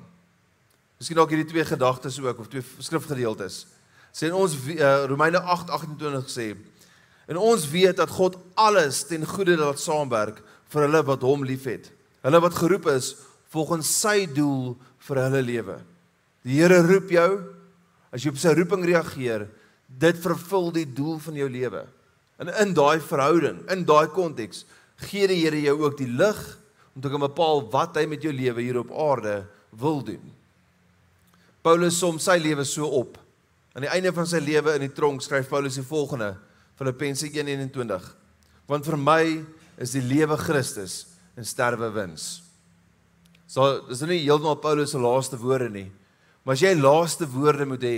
Miskien 0.99 1.17
dalk 1.17 1.29
hierdie 1.29 1.49
twee 1.49 1.65
gedagtes 1.65 2.19
ook 2.19 2.39
of 2.39 2.47
twee 2.47 2.63
skrifgedeeltes. 2.79 3.65
Sê 4.13 4.27
in 4.27 4.33
ons 4.33 4.53
uh, 4.53 5.05
Romeine 5.05 5.39
8:28 5.39 6.29
sê 6.29 6.57
En 7.27 7.37
ons 7.37 7.69
weet 7.69 7.97
dat 7.99 8.09
God 8.09 8.37
alles 8.55 9.03
ten 9.03 9.25
goeie 9.27 9.57
laat 9.59 9.79
saamwerk 9.79 10.39
vir 10.71 10.85
hulle 10.85 11.03
wat 11.03 11.25
hom 11.27 11.43
liefhet. 11.43 11.91
Hulle 12.23 12.39
wat 12.39 12.55
geroep 12.55 12.87
is 12.87 13.15
volgens 13.51 13.89
sy 13.99 14.25
doel 14.31 14.77
vir 15.09 15.21
hulle 15.25 15.41
lewe. 15.43 15.77
Die 16.47 16.61
Here 16.61 16.79
roep 16.87 17.11
jou 17.11 17.31
as 18.11 18.23
jy 18.23 18.31
op 18.33 18.39
sy 18.41 18.53
roeping 18.57 18.85
reageer, 18.87 19.47
dit 19.87 20.23
vervul 20.23 20.71
die 20.75 20.87
doel 20.87 21.19
van 21.23 21.37
jou 21.39 21.49
lewe. 21.51 21.83
En 22.37 22.51
in 22.63 22.73
daai 22.77 22.99
verhouding, 23.01 23.63
in 23.73 23.85
daai 23.87 24.07
konteks, 24.13 24.65
gee 25.07 25.27
die 25.29 25.41
Here 25.43 25.59
jou 25.61 25.77
ook 25.83 25.97
die 25.99 26.09
lig 26.09 26.41
om 26.95 27.01
te 27.01 27.11
kan 27.13 27.21
bepaal 27.21 27.63
wat 27.73 27.97
hy 27.99 28.07
met 28.09 28.23
jou 28.25 28.33
lewe 28.33 28.63
hier 28.63 28.79
op 28.81 28.91
aarde 28.93 29.39
wil 29.77 30.01
doen. 30.05 30.23
Paulus 31.65 31.97
som 31.99 32.19
sy 32.21 32.37
lewe 32.41 32.65
so 32.65 32.87
op 32.87 33.17
Aan 33.77 33.85
die 33.85 33.91
einde 33.93 34.09
van 34.09 34.25
sy 34.25 34.39
lewe 34.41 34.73
in 34.73 34.87
die 34.87 34.93
tronk 34.97 35.21
skryf 35.21 35.51
Paulus 35.51 35.75
die 35.77 35.85
volgende 35.85 36.31
Filippense 36.79 37.27
1:21. 37.29 38.07
Want 38.65 38.87
vir 38.89 38.97
my 38.97 39.23
is 39.77 39.93
die 39.93 40.01
lewe 40.01 40.33
Christus 40.41 41.03
en 41.37 41.45
sterwe 41.45 41.91
wins. 41.93 42.41
So 43.45 43.85
dis 43.85 44.01
nie 44.01 44.23
heeltemal 44.23 44.57
Paulus 44.63 44.95
se 44.95 44.97
laaste 44.97 45.37
woorde 45.37 45.69
nie. 45.69 45.91
Maar 46.47 46.55
as 46.55 46.61
jy 46.63 46.69
laaste 46.79 47.25
woorde 47.27 47.65
moet 47.67 47.81
hê, 47.83 47.97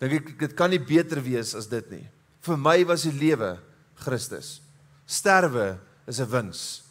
dink 0.00 0.14
ek 0.16 0.28
dit 0.40 0.52
kan 0.56 0.70
nie 0.72 0.80
beter 0.80 1.20
wees 1.20 1.50
as 1.52 1.66
dit 1.68 1.90
nie. 1.92 2.06
Vir 2.40 2.56
my 2.56 2.78
was 2.88 3.02
die 3.04 3.12
lewe 3.12 3.58
Christus. 4.00 4.62
Sterwe 5.04 5.76
is 6.08 6.18
'n 6.18 6.30
wins. 6.30 6.82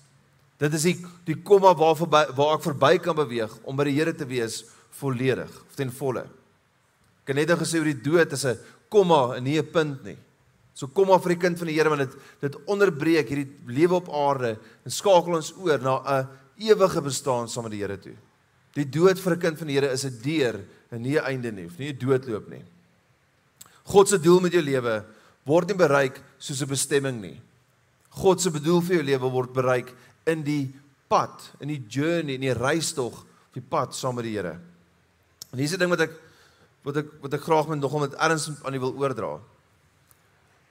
Dit 0.60 0.76
is 0.78 0.84
die 0.84 0.98
die 1.26 1.42
komma 1.42 1.74
waar 1.74 1.96
verby, 1.98 2.30
waar 2.38 2.54
ek 2.60 2.68
verby 2.70 3.00
kan 3.02 3.16
beweeg 3.16 3.50
om 3.66 3.76
by 3.76 3.86
die 3.86 3.98
Here 3.98 4.14
te 4.14 4.26
wees 4.26 4.64
volledig 4.92 5.50
of 5.50 5.76
ten 5.76 5.90
volle. 5.90 6.30
Ek 7.24 7.34
het 7.34 7.36
net 7.36 7.48
nou 7.48 7.58
gesê 7.58 7.80
oor 7.80 7.90
die 7.90 8.04
dood 8.04 8.32
is 8.32 8.46
'n 8.46 8.60
komma 8.88 9.38
en 9.38 9.44
nie 9.44 9.58
'n 9.58 9.72
punt 9.72 10.04
nie. 10.04 10.18
So 10.76 10.88
kom 10.88 11.08
maar 11.08 11.20
vir 11.20 11.34
die 11.34 11.42
kind 11.42 11.58
van 11.58 11.68
die 11.68 11.74
Here 11.74 11.90
want 11.90 12.02
dit 12.02 12.16
dit 12.42 12.56
onderbreek 12.68 13.28
hierdie 13.28 13.52
lewe 13.66 13.96
op 13.96 14.10
aarde 14.10 14.60
en 14.86 14.92
skakel 14.92 15.34
ons 15.36 15.52
oor 15.58 15.80
na 15.80 16.22
'n 16.22 16.28
ewige 16.60 17.02
bestaan 17.02 17.50
saam 17.50 17.64
met 17.64 17.72
die 17.72 17.82
Here 17.82 17.98
toe. 17.98 18.16
Die 18.76 18.86
dood 18.86 19.20
vir 19.20 19.36
'n 19.36 19.40
kind 19.40 19.58
van 19.58 19.68
die 19.68 19.74
Here 19.80 19.92
is 19.92 20.06
'n 20.06 20.20
deur 20.22 20.60
en 20.92 21.02
nie 21.02 21.18
'n 21.18 21.26
einde 21.26 21.52
nie, 21.52 21.70
nie 21.78 21.94
'n 21.94 21.98
doodloop 21.98 22.50
nie. 22.50 22.64
God 23.86 24.10
se 24.10 24.18
doel 24.18 24.40
met 24.42 24.52
jou 24.52 24.62
lewe 24.62 25.06
word 25.46 25.68
nie 25.68 25.78
bereik 25.78 26.22
soos 26.38 26.62
'n 26.62 26.68
bestemming 26.68 27.22
nie. 27.22 27.42
God 28.10 28.42
se 28.42 28.50
bedoel 28.50 28.82
vir 28.82 28.96
jou 28.96 29.04
lewe 29.04 29.32
word 29.32 29.54
bereik 29.54 29.94
in 30.26 30.44
die 30.44 30.74
pad, 31.08 31.52
in 31.60 31.68
die 31.68 31.84
journey, 31.88 32.36
in 32.36 32.42
die 32.42 32.54
reistog, 32.54 33.22
op 33.24 33.54
die 33.54 33.62
pad 33.62 33.96
saam 33.96 34.16
met 34.16 34.26
die 34.26 34.36
Here. 34.36 34.60
En 35.52 35.60
hier's 35.60 35.74
'n 35.74 35.80
ding 35.80 35.90
wat 35.90 36.02
ek 36.02 36.12
wat 36.84 36.98
ek 36.98 37.08
wat 37.22 37.34
ek 37.34 37.42
graag 37.42 37.68
met 37.68 37.80
nog 37.80 37.94
om 37.94 38.02
dit 38.02 38.20
erns 38.20 38.52
aan 38.64 38.74
u 38.74 38.80
wil 38.80 38.96
oordra. 38.96 39.40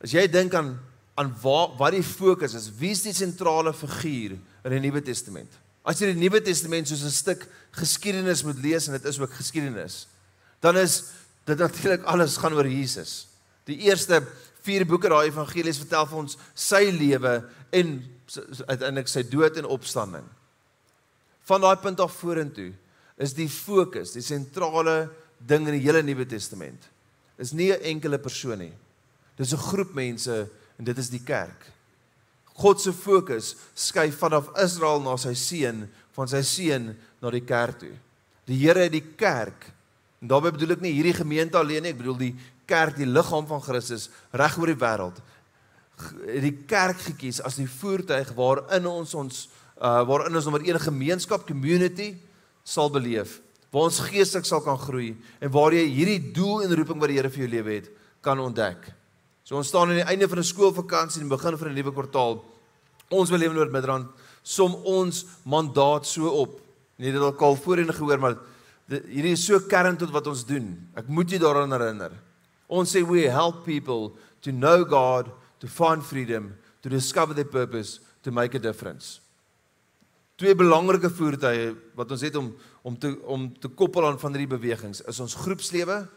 As 0.02 0.12
jy 0.12 0.26
dink 0.28 0.54
aan 0.54 0.78
aan 1.16 1.34
waar 1.42 1.76
wat 1.78 1.92
die 1.92 2.02
fokus 2.02 2.54
is, 2.54 2.70
wie 2.78 2.90
is 2.90 3.02
die 3.02 3.12
sentrale 3.12 3.72
figuur 3.72 4.32
in 4.64 4.70
die 4.70 4.80
Nuwe 4.80 5.02
Testament? 5.02 5.50
As 5.84 6.00
jy 6.00 6.14
die 6.14 6.20
Nuwe 6.20 6.40
Testament 6.40 6.88
soos 6.88 7.04
'n 7.04 7.12
stuk 7.12 7.46
geskiedenis 7.76 8.42
moet 8.42 8.58
lees 8.58 8.88
en 8.88 8.96
dit 8.96 9.04
is 9.04 9.18
ook 9.20 9.32
geskiedenis, 9.32 10.06
dan 10.60 10.76
is 10.76 11.12
dit 11.44 11.58
natuurlik 11.58 12.04
alles 12.04 12.36
gaan 12.36 12.54
oor 12.54 12.66
Jesus. 12.66 13.28
Die 13.66 13.76
eerste 13.84 14.22
4 14.64 14.86
boeke 14.86 15.08
daai 15.08 15.28
evangelies 15.28 15.78
vertel 15.78 16.06
vir 16.06 16.18
ons 16.18 16.38
sy 16.54 16.88
lewe 16.90 17.44
en 17.70 18.00
uiteindelik 18.66 19.08
sy 19.08 19.22
dood 19.28 19.56
en 19.60 19.68
opstanding. 19.68 20.24
Van 21.44 21.60
daai 21.60 21.76
punt 21.76 22.00
af 22.00 22.16
vorentoe 22.16 22.72
is 23.20 23.34
die 23.36 23.48
fokus, 23.48 24.14
die 24.16 24.24
sentrale 24.24 25.10
ding 25.38 25.68
in 25.68 25.76
die 25.76 25.84
hele 25.84 26.02
Nuwe 26.02 26.24
Testament. 26.26 26.80
Is 27.36 27.52
nie 27.52 27.72
'n 27.72 27.82
enkele 27.82 28.18
persoon 28.18 28.58
nie. 28.58 28.72
Dis 29.36 29.52
'n 29.52 29.58
groep 29.58 29.94
mense 29.94 30.48
en 30.78 30.84
dit 30.84 30.98
is 30.98 31.10
die 31.10 31.22
kerk. 31.22 31.73
God 32.54 32.80
se 32.80 32.92
fokus 32.94 33.54
skuif 33.74 34.18
vanaf 34.20 34.52
Israel 34.62 35.02
na 35.02 35.16
sy 35.18 35.34
seun, 35.38 35.84
van 36.14 36.30
sy 36.30 36.42
seun 36.46 36.92
na 37.22 37.32
die 37.34 37.42
kerk 37.44 37.80
toe. 37.82 37.94
Die 38.46 38.60
Here 38.60 38.86
het 38.86 38.94
die 38.94 39.04
kerk 39.18 39.70
en 40.22 40.30
daarbey 40.30 40.54
bedoel 40.54 40.76
ek 40.76 40.84
nie 40.84 40.94
hierdie 40.94 41.16
gemeente 41.16 41.58
alleen 41.60 41.84
nie, 41.84 41.92
ek 41.92 42.00
bedoel 42.00 42.20
die 42.20 42.34
kerk, 42.70 42.96
die 42.96 43.08
liggaam 43.08 43.48
van 43.48 43.62
Christus 43.64 44.08
reg 44.32 44.56
oor 44.60 44.70
die 44.72 44.80
wêreld 44.80 45.20
die 46.42 46.54
kerk 46.66 46.98
gekies 47.04 47.40
as 47.44 47.58
die 47.60 47.68
voertuig 47.70 48.32
waarin 48.34 48.86
ons 48.90 49.14
ons 49.14 49.44
uh 49.78 50.02
waarin 50.08 50.34
ons 50.34 50.46
nommer 50.48 50.64
1 50.66 50.80
gemeenskap 50.88 51.46
community 51.46 52.14
sal 52.66 52.90
beleef 52.90 53.38
waar 53.70 53.88
ons 53.88 54.00
geestelik 54.08 54.46
sal 54.48 54.62
kan 54.64 54.78
groei 54.78 55.12
en 55.40 55.52
waar 55.54 55.74
jy 55.74 55.84
hierdie 55.90 56.32
doel 56.34 56.64
en 56.64 56.74
roeping 56.74 57.00
wat 57.02 57.12
die 57.12 57.18
Here 57.18 57.30
vir 57.30 57.44
jou 57.44 57.50
lewe 57.50 57.78
het 57.78 57.88
kan 58.24 58.40
ontdek. 58.40 58.86
So 59.44 59.58
ons 59.60 59.68
staan 59.68 59.92
aan 59.92 60.00
die 60.00 60.08
einde 60.08 60.28
van 60.28 60.38
'n 60.40 60.52
skoolvakansie 60.52 61.20
en 61.22 61.28
begin 61.28 61.58
van 61.58 61.68
'n 61.68 61.74
nuwe 61.74 61.92
kwartaal. 61.92 62.44
Ons 63.10 63.30
wil 63.30 63.38
lewe 63.38 63.52
in 63.52 63.56
Noord-Midrand 63.56 64.08
som 64.42 64.74
ons 64.74 65.26
mandaat 65.44 66.06
so 66.06 66.28
op. 66.28 66.60
Nie 66.96 67.12
dit 67.12 67.20
al 67.20 67.36
al 67.36 67.56
voorheen 67.56 67.92
gehoor 67.92 68.18
maar 68.18 68.38
hierdie 68.88 69.32
is 69.32 69.44
so 69.44 69.58
kern 69.60 69.96
tot 69.96 70.10
wat 70.10 70.26
ons 70.26 70.44
doen. 70.44 70.88
Ek 70.96 71.08
moet 71.08 71.30
jou 71.30 71.40
daaraan 71.40 71.72
herinner. 71.72 72.12
Ons 72.68 72.94
sê 72.94 73.02
we 73.06 73.28
help 73.28 73.64
people 73.64 74.12
to 74.40 74.50
know 74.50 74.84
God 74.84 75.30
to 75.60 75.66
find 75.66 76.02
freedom, 76.04 76.54
to 76.82 76.88
discover 76.88 77.34
their 77.34 77.48
purpose, 77.48 78.00
to 78.22 78.32
make 78.32 78.56
a 78.56 78.60
difference. 78.60 79.20
Twee 80.36 80.54
belangrike 80.54 81.10
voertuie 81.10 81.74
wat 81.94 82.10
ons 82.10 82.24
het 82.26 82.36
om 82.36 82.54
om 82.82 82.96
te 82.98 83.14
om 83.24 83.46
te 83.60 83.68
koppel 83.68 84.06
aan 84.06 84.18
van 84.18 84.34
hierdie 84.34 84.58
bewegings 84.58 85.00
is 85.08 85.20
ons 85.20 85.34
groepslewe. 85.34 86.08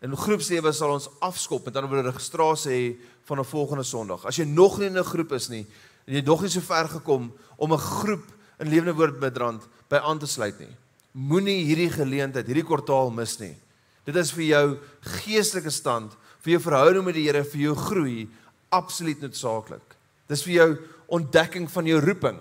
In 0.00 0.16
groepslewe 0.16 0.72
sal 0.72 0.94
ons 0.94 1.10
afskop 1.20 1.66
met 1.68 1.76
ander 1.76 1.90
woorde 1.90 2.08
registrasie 2.08 2.72
hê 2.72 2.84
van 3.28 3.40
'n 3.40 3.44
volgende 3.44 3.84
Sondag. 3.84 4.24
As 4.24 4.36
jy 4.36 4.44
nog 4.44 4.78
nie 4.78 4.86
in 4.86 4.98
'n 4.98 5.04
groep 5.04 5.32
is 5.32 5.48
nie 5.48 5.66
en 6.06 6.14
jy 6.14 6.22
nog 6.22 6.40
nie 6.42 6.48
so 6.48 6.60
ver 6.60 6.88
gekom 6.88 7.32
om 7.56 7.72
'n 7.72 7.78
groep 7.78 8.26
in 8.58 8.68
Lewende 8.68 8.94
Woord 8.94 9.20
Midrand 9.20 9.62
by 9.88 9.96
aan 9.96 10.18
te 10.18 10.26
sluit 10.26 10.58
nie, 10.58 10.76
moenie 11.12 11.64
hierdie 11.64 11.90
geleentheid, 11.90 12.46
hierdie 12.46 12.64
kwartaal 12.64 13.10
mis 13.10 13.38
nie. 13.38 13.56
Dit 14.04 14.16
is 14.16 14.32
vir 14.32 14.44
jou 14.44 14.78
geestelike 15.00 15.70
stand, 15.70 16.16
vir 16.40 16.52
jou 16.52 16.60
verhouding 16.60 17.04
met 17.04 17.14
die 17.14 17.26
Here, 17.26 17.44
vir 17.44 17.60
jou 17.60 17.74
groei 17.74 18.28
absoluut 18.70 19.20
noodsaaklik. 19.20 19.96
Dis 20.28 20.42
vir 20.42 20.54
jou 20.54 20.78
ontdekking 21.08 21.70
van 21.70 21.86
jou 21.86 22.00
roeping 22.00 22.38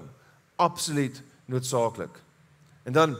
absoluut 0.57 1.21
noodsaaklik. 1.49 2.19
En 2.85 2.93
dan 2.93 3.17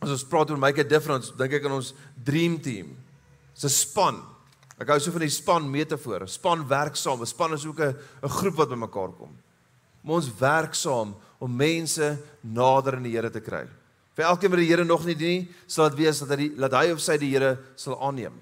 as 0.00 0.10
ons 0.10 0.24
praat 0.24 0.50
oor 0.50 0.58
make 0.58 0.80
a 0.80 0.84
difference, 0.84 1.32
dink 1.36 1.52
ek 1.52 1.64
aan 1.64 1.78
ons 1.78 1.94
dream 2.24 2.58
team. 2.60 2.96
Dis 3.54 3.64
'n 3.64 3.68
span. 3.68 4.22
Ek 4.78 4.88
hou 4.88 4.98
so 4.98 5.12
van 5.12 5.20
die 5.20 5.28
span 5.28 5.70
metafoor. 5.70 6.28
Span 6.28 6.66
werk 6.66 6.96
saam. 6.96 7.20
'n 7.20 7.26
Span 7.26 7.52
is 7.52 7.66
ook 7.66 7.80
'n 7.80 7.96
'n 8.22 8.28
groep 8.28 8.56
wat 8.56 8.68
bymekaar 8.68 9.12
kom. 9.12 9.36
Maar 10.02 10.16
ons 10.16 10.38
werk 10.38 10.74
saam 10.74 11.14
om 11.38 11.56
mense 11.56 12.18
nader 12.40 12.96
aan 12.96 13.02
die 13.02 13.12
Here 13.12 13.30
te 13.30 13.40
kry. 13.40 13.66
Vir 14.16 14.24
elkeen 14.24 14.50
wat 14.50 14.58
die 14.58 14.68
Here 14.68 14.84
nog 14.84 15.04
nie 15.04 15.14
dien 15.14 15.28
nie, 15.28 15.48
sal 15.66 15.88
dit 15.90 15.98
wees 15.98 16.18
dat 16.20 16.38
hy 16.38 16.48
dat 16.56 16.72
hy 16.72 16.90
of 16.92 17.00
sy 17.00 17.16
die 17.16 17.30
Here 17.30 17.58
sal 17.76 17.96
aanneem. 18.00 18.34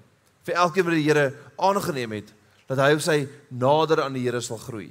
Vir 0.43 0.55
elkeen 0.55 0.85
wat 0.85 0.93
die 0.93 1.07
Here 1.07 1.35
aangeneem 1.57 2.11
het, 2.11 2.33
dat 2.67 2.77
hy 2.77 2.93
of 2.95 3.01
sy 3.05 3.27
nader 3.49 4.03
aan 4.03 4.13
die 4.13 4.25
Here 4.25 4.41
sal 4.41 4.57
groei. 4.57 4.89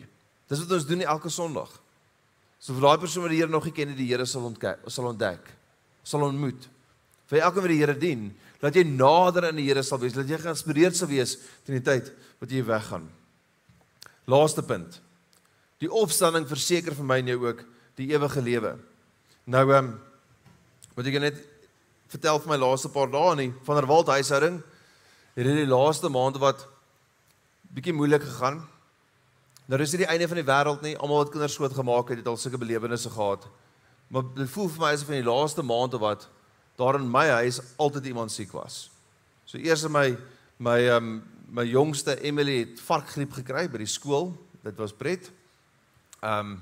Dis 0.49 0.63
wat 0.65 0.73
ons 0.73 0.87
doen 0.89 1.05
elke 1.05 1.31
Sondag. 1.31 1.71
So 2.59 2.75
vir 2.75 2.89
daai 2.89 2.99
persoon 3.05 3.27
wat 3.27 3.35
die 3.35 3.41
Here 3.43 3.53
nog 3.53 3.69
nie 3.69 3.75
ken 3.75 3.93
nie, 3.93 3.99
die 3.99 4.09
Here 4.09 4.27
sal 4.27 4.49
ontdek, 4.49 4.87
sal 4.91 5.11
ontdek, 5.13 5.53
sal 6.03 6.25
ontmoet. 6.27 6.69
Vir 7.29 7.45
elkeen 7.45 7.67
wat 7.67 7.75
die 7.75 7.81
Here 7.83 7.99
dien, 7.99 8.31
dat 8.63 8.75
jy 8.75 8.85
nader 8.87 9.49
aan 9.49 9.59
die 9.59 9.69
Here 9.69 9.83
sal 9.87 10.01
wees, 10.03 10.17
dat 10.17 10.29
jy 10.29 10.39
geïnspireerd 10.43 10.97
sal 10.99 11.11
wees 11.11 11.37
teen 11.67 11.79
die 11.79 11.85
tyd 11.85 12.11
wat 12.41 12.51
jy 12.51 12.65
weggaan. 12.67 13.07
Laaste 14.29 14.65
punt. 14.67 15.01
Die 15.79 15.91
opstanding 15.91 16.49
verseker 16.49 16.97
vir 16.97 17.07
my 17.07 17.21
en 17.23 17.31
jou 17.33 17.39
ook 17.47 17.63
die 18.01 18.11
ewige 18.11 18.43
lewe. 18.43 18.75
Nou 19.47 19.65
ehm 19.71 19.93
um, 19.93 19.95
moet 20.99 21.07
ek 21.07 21.21
net 21.23 21.37
vertel 22.11 22.41
vir 22.43 22.51
my 22.51 22.57
laaste 22.59 22.91
paar 22.91 23.07
dae 23.13 23.37
nie 23.39 23.53
van 23.63 23.79
der 23.79 23.87
Walt 23.87 24.09
huishouding 24.11 24.57
hierdie 25.39 25.69
laaste 25.71 26.11
maande 26.11 26.41
wat 26.43 26.65
bietjie 27.71 27.95
moeilik 27.95 28.25
gegaan. 28.25 28.65
Nou 29.69 29.79
is 29.83 29.93
dit 29.95 30.03
die 30.03 30.09
einde 30.11 30.27
van 30.27 30.41
die 30.41 30.49
wêreld 30.49 30.83
nie. 30.83 30.97
Almal 30.97 31.23
wat 31.23 31.31
kinders 31.31 31.57
groot 31.61 31.75
gemaak 31.77 32.11
het, 32.11 32.23
het 32.23 32.31
al 32.31 32.39
sulke 32.41 32.59
belewennisse 32.59 33.13
gehad. 33.13 33.45
Maar 34.09 34.25
dit 34.35 34.51
voel 34.51 34.71
vir 34.73 34.83
my 34.83 34.93
asof 34.97 35.13
in 35.13 35.21
die 35.21 35.29
laaste 35.29 35.63
maand 35.63 35.95
of 35.95 36.03
wat 36.03 36.27
daar 36.79 36.99
in 37.01 37.09
my 37.11 37.27
huis 37.43 37.61
altyd 37.77 38.07
iemand 38.13 38.33
siek 38.33 38.53
was. 38.55 38.87
So 39.45 39.59
eers 39.59 39.83
in 39.85 39.93
my 39.93 40.17
my 40.59 40.79
um 40.95 41.23
my 41.51 41.65
jongste 41.65 42.19
Emily 42.21 42.59
het 42.59 42.81
varkgriep 42.85 43.33
gekry 43.41 43.67
by 43.71 43.81
die 43.83 43.91
skool. 43.91 44.31
Dit 44.63 44.79
was 44.79 44.95
pret. 44.95 45.31
Um 46.23 46.59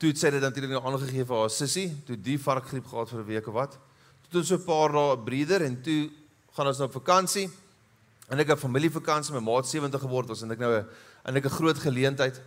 toe 0.00 0.08
het 0.08 0.18
sy 0.18 0.30
dit 0.32 0.40
natuurlik 0.40 0.72
nou 0.72 0.80
aangegee 0.88 1.26
vir 1.28 1.42
haar 1.42 1.50
sussie, 1.52 1.90
toe 2.08 2.16
die 2.16 2.38
varkgriep 2.40 2.86
gehad 2.88 3.10
vir 3.10 3.20
'n 3.20 3.26
week 3.26 3.48
of 3.48 3.54
wat. 3.54 3.78
Toe 4.30 4.40
het 4.40 4.48
so 4.48 4.56
'n 4.56 4.64
paar 4.64 4.92
dae 4.92 5.18
breeder 5.18 5.62
en 5.62 5.82
toe 5.82 6.10
gaan 6.56 6.66
ons 6.66 6.78
nou 6.78 6.88
op 6.88 6.92
vakansie. 6.92 7.50
En 8.30 8.38
ek 8.38 8.48
het 8.48 8.58
familievakansie, 8.58 9.34
my 9.34 9.40
maat 9.40 9.68
70 9.68 10.00
geword 10.00 10.28
was 10.28 10.42
en 10.42 10.50
ek 10.50 10.58
nou 10.58 10.72
'n 10.72 10.86
en 11.24 11.36
ek 11.36 11.44
'n 11.44 11.50
groot 11.50 11.78
geleentheid. 11.78 12.40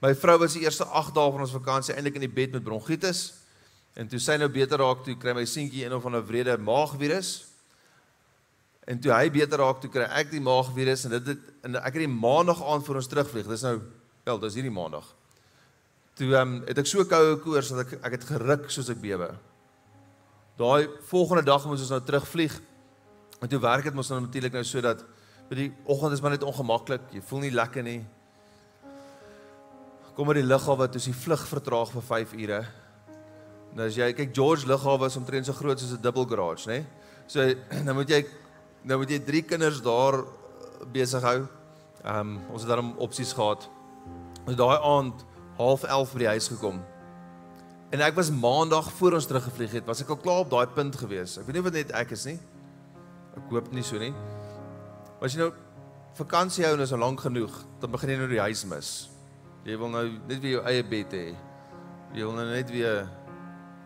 My 0.00 0.14
vrou 0.14 0.38
was 0.38 0.52
die 0.52 0.62
eerste 0.62 0.84
8 0.84 1.14
dae 1.14 1.30
van 1.32 1.40
ons 1.40 1.50
vakansie 1.50 1.94
eintlik 1.94 2.14
in 2.14 2.20
die 2.20 2.28
bed 2.28 2.52
met 2.52 2.64
bronkietis. 2.64 3.43
En 3.94 4.08
toe 4.10 4.18
sy 4.18 4.34
nou 4.40 4.48
beter 4.50 4.80
raak, 4.82 5.04
toe 5.06 5.14
kry 5.20 5.34
my 5.36 5.44
seentjie 5.46 5.84
een 5.84 5.94
of 5.94 6.06
ander 6.08 6.24
wrede 6.26 6.56
maagvirus. 6.58 7.34
En 8.90 8.98
toe 9.00 9.12
hy 9.14 9.28
beter 9.32 9.62
raak, 9.62 9.78
toe 9.80 9.90
kry 9.92 10.08
ek 10.18 10.32
die 10.32 10.42
maagvirus 10.44 11.06
en 11.06 11.14
dit 11.16 11.30
het 11.32 11.52
en 11.64 11.78
ek 11.80 11.94
het 11.94 12.02
die 12.02 12.10
maandag 12.10 12.60
aand 12.60 12.84
voor 12.84 12.98
ons 13.00 13.08
terugvlieg. 13.08 13.46
Dis 13.48 13.64
nou 13.64 13.78
wel, 14.26 14.42
dis 14.42 14.58
hierdie 14.58 14.74
maandag. 14.74 15.06
Toe 16.18 16.28
ehm 16.34 16.58
um, 16.58 16.60
het 16.68 16.78
ek 16.82 16.90
so 16.90 17.06
koue 17.08 17.38
koors 17.42 17.72
dat 17.72 17.86
ek 17.86 17.96
ek 18.02 18.18
het 18.18 18.28
geruk 18.34 18.68
soos 18.74 18.90
ek 18.92 19.00
bewe. 19.02 19.30
Daai 20.58 20.90
volgende 21.08 21.46
dag 21.46 21.64
moes 21.66 21.82
ons 21.86 21.94
nou 21.94 22.02
terugvlieg. 22.02 22.60
En 23.40 23.50
toe 23.50 23.62
werk 23.62 23.88
dit 23.88 23.94
mos 23.94 24.10
nou 24.10 24.20
natuurlik 24.26 24.54
nou 24.54 24.66
sodat 24.66 25.02
vir 25.48 25.64
die 25.64 25.72
oggend 25.90 26.14
is 26.14 26.22
maar 26.22 26.34
net 26.34 26.46
ongemaklik. 26.46 27.08
Jy 27.14 27.22
voel 27.30 27.46
nie 27.46 27.54
lekker 27.54 27.82
nie. 27.86 28.00
Kom 30.14 30.28
maar 30.28 30.38
die 30.38 30.46
lughawe 30.46 30.86
toe, 30.90 31.00
die 31.02 31.20
vlug 31.24 31.42
vertraag 31.50 31.90
vir 31.94 32.10
5 32.10 32.34
ure. 32.44 32.64
Nou 33.74 33.88
as 33.90 33.96
jy 33.98 34.12
kyk 34.14 34.34
George 34.34 34.68
lughawe 34.70 35.08
is 35.10 35.18
omtrent 35.18 35.46
so 35.46 35.52
groot 35.52 35.80
soos 35.80 35.96
'n 35.96 36.02
dubbel 36.02 36.26
garage, 36.30 36.66
nê? 36.70 36.84
So 37.26 37.42
nou 37.86 37.94
moet 37.94 38.08
jy 38.08 38.24
nou 38.84 38.98
moet 38.98 39.10
jy 39.10 39.18
drie 39.18 39.42
kinders 39.42 39.82
daar 39.82 40.24
besig 40.92 41.22
hou. 41.22 41.46
Ehm 42.04 42.20
um, 42.20 42.40
ons 42.52 42.62
het 42.62 42.70
daarom 42.70 42.94
opsies 42.98 43.32
gehad. 43.32 43.68
Ons 44.46 44.56
daai 44.56 44.78
aand 44.78 45.24
half 45.58 45.84
11 45.84 46.12
by 46.12 46.18
die 46.18 46.32
huis 46.36 46.48
gekom. 46.48 46.82
En 47.90 48.02
ek 48.02 48.14
was 48.14 48.30
maandag 48.30 48.92
voor 48.98 49.18
ons 49.18 49.26
teruggevlieg 49.26 49.72
het, 49.78 49.86
was 49.86 50.02
ek 50.02 50.10
al 50.10 50.18
klaar 50.22 50.44
op 50.44 50.50
daai 50.50 50.66
punt 50.66 50.96
gewees. 50.96 51.38
Ek 51.38 51.46
weet 51.46 51.58
nie 51.58 51.64
wat 51.64 51.76
net 51.78 51.92
ek 51.94 52.10
is 52.16 52.24
nie. 52.26 52.38
Ek 53.38 53.50
hoop 53.50 53.70
nie 53.72 53.82
so 53.86 53.98
nie. 53.98 54.12
Maar 55.18 55.28
as 55.28 55.34
jy 55.34 55.44
nou 55.44 55.52
vakansie 56.18 56.64
hou 56.66 56.74
en 56.74 56.82
is 56.84 56.92
al 56.94 57.02
lank 57.02 57.22
genoeg, 57.22 57.54
dan 57.80 57.90
begin 57.90 58.14
jy 58.14 58.16
nou 58.18 58.30
die 58.30 58.42
huis 58.42 58.64
mis. 58.70 58.94
Jy 59.64 59.78
wil 59.80 59.90
nou 59.94 60.04
net 60.28 60.40
weer 60.42 60.58
jou 60.58 60.64
eie 60.68 60.82
bed 60.86 61.14
hê. 61.14 61.26
Jy 62.14 62.26
wil 62.26 62.36
nou 62.36 62.48
net 62.50 62.70
weer 62.70 63.06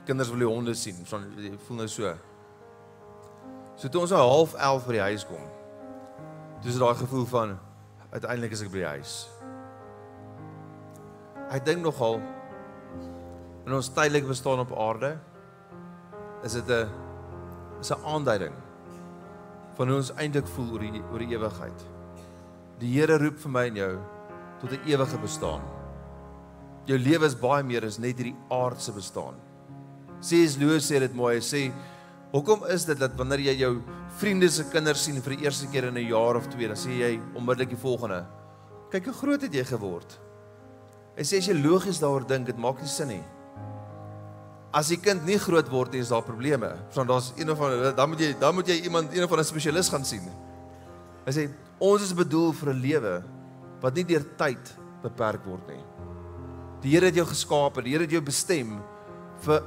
kinders 0.08 0.32
wil 0.32 0.42
die 0.42 0.48
honde 0.48 0.74
sien. 0.78 0.98
Jy 1.04 1.54
voel 1.66 1.82
nou 1.82 1.88
so. 1.92 2.12
So 3.78 3.90
toe 3.92 4.02
ons 4.02 4.12
al 4.16 4.30
half 4.32 4.54
11 4.56 4.86
by 4.88 4.96
die 4.96 5.04
huis 5.10 5.24
kom. 5.28 5.44
Dis 6.64 6.78
daai 6.80 6.96
gevoel 6.98 7.26
van 7.30 7.58
uiteindelik 8.10 8.56
is 8.56 8.64
ek 8.64 8.72
by 8.72 8.80
die 8.80 8.92
huis. 8.96 9.16
Ek 11.54 11.64
dink 11.64 11.84
nogal 11.84 12.18
in 13.68 13.76
ons 13.76 13.90
tydelike 13.92 14.30
bestaan 14.30 14.64
op 14.64 14.72
aarde 14.72 15.14
is 16.44 16.56
dit 16.56 16.68
'n 16.68 16.88
is 17.80 17.92
'n 17.92 18.04
aanduiding 18.04 18.54
van 19.76 19.88
hoe 19.88 19.96
ons 19.96 20.12
eintlik 20.16 20.46
voel 20.46 20.72
oor 20.72 20.80
die 20.80 21.02
oor 21.12 21.18
die 21.18 21.34
ewigheid. 21.36 21.84
Die 22.80 22.92
Here 22.94 23.18
roep 23.18 23.38
vir 23.38 23.50
my 23.50 23.66
en 23.66 23.76
jou 23.76 23.98
tot 24.60 24.72
'n 24.72 24.82
ewige 24.86 25.18
bestaan. 25.18 25.62
Jou 26.86 26.98
lewe 26.98 27.26
is 27.26 27.34
baie 27.36 27.62
meer 27.62 27.84
as 27.84 27.98
net 27.98 28.16
hierdie 28.16 28.36
aardse 28.50 28.92
bestaan. 28.92 29.34
C.S. 30.20 30.56
Lewis 30.58 30.86
sê 30.90 30.98
dit 31.00 31.14
mooi, 31.14 31.36
hy 31.36 31.44
sê 31.44 31.62
Hoekom 32.28 32.66
is 32.68 32.84
dit 32.84 32.98
dat 33.00 33.14
wanneer 33.16 33.40
jy 33.40 33.54
jou 33.62 33.70
vriende 34.20 34.50
se 34.52 34.66
kinders 34.68 35.06
sien 35.06 35.16
vir 35.24 35.36
die 35.36 35.46
eerste 35.46 35.68
keer 35.72 35.86
in 35.88 35.96
'n 35.96 36.10
jaar 36.10 36.36
of 36.36 36.48
twee, 36.52 36.68
dan 36.68 36.76
sê 36.76 36.92
jy 36.92 37.20
onmiddellik 37.34 37.70
die 37.70 37.80
volgende: 37.80 38.26
"Kyk 38.90 39.04
hoe 39.06 39.14
groot 39.14 39.42
het 39.42 39.54
jy 39.54 39.64
geword." 39.64 40.20
Hy 41.16 41.22
sê 41.22 41.38
as 41.38 41.48
jy 41.48 41.54
logies 41.54 42.00
daaroor 42.00 42.26
dink, 42.26 42.46
dit 42.46 42.58
maak 42.58 42.80
nie 42.80 42.88
sin 42.88 43.08
nie. 43.08 43.24
As 44.72 44.88
die 44.88 45.00
kind 45.00 45.24
nie 45.24 45.38
groot 45.38 45.68
word 45.68 45.92
nie, 45.92 46.00
is 46.00 46.10
daar 46.10 46.22
probleme. 46.22 46.76
Want 46.94 47.08
daar's 47.08 47.32
een 47.36 47.50
of 47.50 47.60
ander 47.60 47.94
dan 47.96 48.08
moet 48.08 48.20
jy 48.20 48.34
dan 48.38 48.54
moet 48.54 48.68
jy 48.68 48.82
iemand 48.84 49.14
een 49.14 49.24
of 49.24 49.30
ander 49.30 49.44
spesialis 49.44 49.88
gaan 49.88 50.04
sien. 50.04 50.28
Hy 51.24 51.32
sê 51.32 51.48
ons 51.80 52.02
is 52.02 52.12
bedoel 52.12 52.52
vir 52.52 52.74
'n 52.74 52.80
lewe 52.80 53.24
wat 53.80 53.94
nie 53.94 54.04
deur 54.04 54.24
tyd 54.36 54.76
beperk 55.02 55.44
word 55.46 55.66
nie. 55.68 55.84
Die 56.82 56.90
Here 56.90 57.06
het 57.06 57.14
jou 57.14 57.26
geskaap, 57.26 57.82
die 57.82 57.92
Here 57.92 58.04
het 58.04 58.12
jou 58.12 58.20
bestem 58.20 58.80
vir 59.40 59.62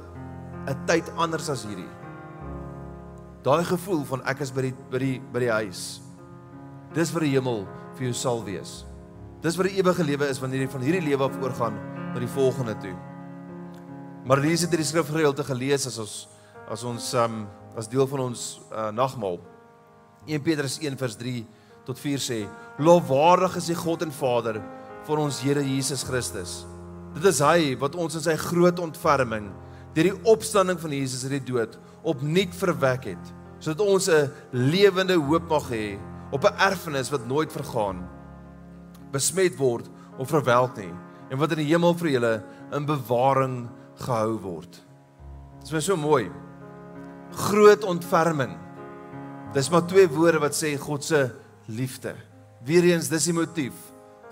'n 0.66 0.86
tyd 0.86 1.10
anders 1.16 1.48
as 1.50 1.64
hierdie. 1.66 1.90
Daai 3.42 3.64
gevoel 3.66 4.04
van 4.06 4.22
ek 4.30 4.40
is 4.40 4.52
by 4.54 4.68
die 4.68 4.74
by 4.90 4.98
die 4.98 5.18
by 5.32 5.40
die 5.42 5.50
huis. 5.50 6.00
Dis 6.94 7.10
vir 7.10 7.26
die 7.26 7.32
hemel 7.34 7.64
vir 7.96 8.06
jou 8.10 8.14
sal 8.14 8.44
wees. 8.46 8.84
Dis 9.42 9.56
wat 9.58 9.66
die 9.66 9.80
ewige 9.80 10.04
lewe 10.06 10.28
is 10.30 10.38
wanneer 10.38 10.62
jy 10.62 10.68
van 10.70 10.84
hierdie 10.86 11.08
lewe 11.08 11.24
af 11.26 11.38
oorgaan 11.42 11.74
na 12.12 12.20
die 12.20 12.30
volgende 12.30 12.76
toe. 12.78 12.94
Maar 14.24 14.38
lees 14.38 14.62
dit 14.62 14.76
in 14.76 14.84
die 14.84 14.86
skrifgedeelte 14.86 15.42
gelees 15.44 15.86
as 15.86 15.98
ons 15.98 16.28
as 16.70 16.84
ons 16.86 17.08
um 17.18 17.48
as 17.76 17.88
deel 17.88 18.06
van 18.06 18.28
ons 18.28 18.60
uh, 18.70 18.92
nagmaal. 18.94 19.40
1 20.28 20.44
Petrus 20.44 20.78
1 20.78 20.94
vers 21.00 21.16
3 21.18 21.42
tot 21.88 21.98
4 21.98 22.22
sê: 22.22 22.38
Lofwaardig 22.78 23.56
is 23.58 23.72
die 23.72 23.78
God 23.80 24.04
en 24.06 24.14
Vader 24.14 24.60
van 25.08 25.18
ons 25.18 25.40
Here 25.42 25.64
Jesus 25.66 26.04
Christus. 26.06 26.62
Dit 27.16 27.26
is 27.26 27.42
hy 27.42 27.74
wat 27.80 27.98
ons 27.98 28.14
in 28.14 28.22
sy 28.22 28.36
groot 28.38 28.78
ontferming 28.78 29.50
deur 29.94 30.08
die 30.08 30.24
opstanding 30.24 30.80
van 30.80 30.94
Jesus 30.96 31.24
uit 31.26 31.36
die 31.38 31.52
dood 31.52 31.78
opnuut 32.02 32.54
verwek 32.58 33.04
het, 33.12 33.32
sodat 33.58 33.86
ons 33.86 34.08
'n 34.08 34.30
lewende 34.50 35.14
hoop 35.14 35.48
mag 35.48 35.70
hê 35.70 35.98
op 36.32 36.44
'n 36.44 36.58
erfenis 36.58 37.10
wat 37.10 37.26
nooit 37.26 37.52
vergaan, 37.52 38.08
besmet 39.12 39.56
word 39.56 39.88
of 40.18 40.28
verwelk 40.28 40.76
nie 40.76 40.92
en 41.30 41.38
wat 41.38 41.52
in 41.52 41.64
die 41.64 41.72
hemel 41.72 41.94
vir 41.94 42.08
julle 42.08 42.42
in 42.72 42.86
bewaring 42.86 43.68
gehou 43.96 44.38
word. 44.40 44.80
Dit 45.62 45.72
is 45.72 45.84
so 45.84 45.96
mooi. 45.96 46.30
Groot 47.32 47.84
ontferming. 47.84 48.56
Dis 49.54 49.70
maar 49.70 49.86
twee 49.86 50.08
woorde 50.08 50.40
wat 50.42 50.56
sê 50.56 50.76
God 50.80 51.04
se 51.04 51.30
liefde. 51.68 52.14
Weereens 52.64 53.08
dis 53.08 53.24
die 53.24 53.36
motief. 53.36 53.72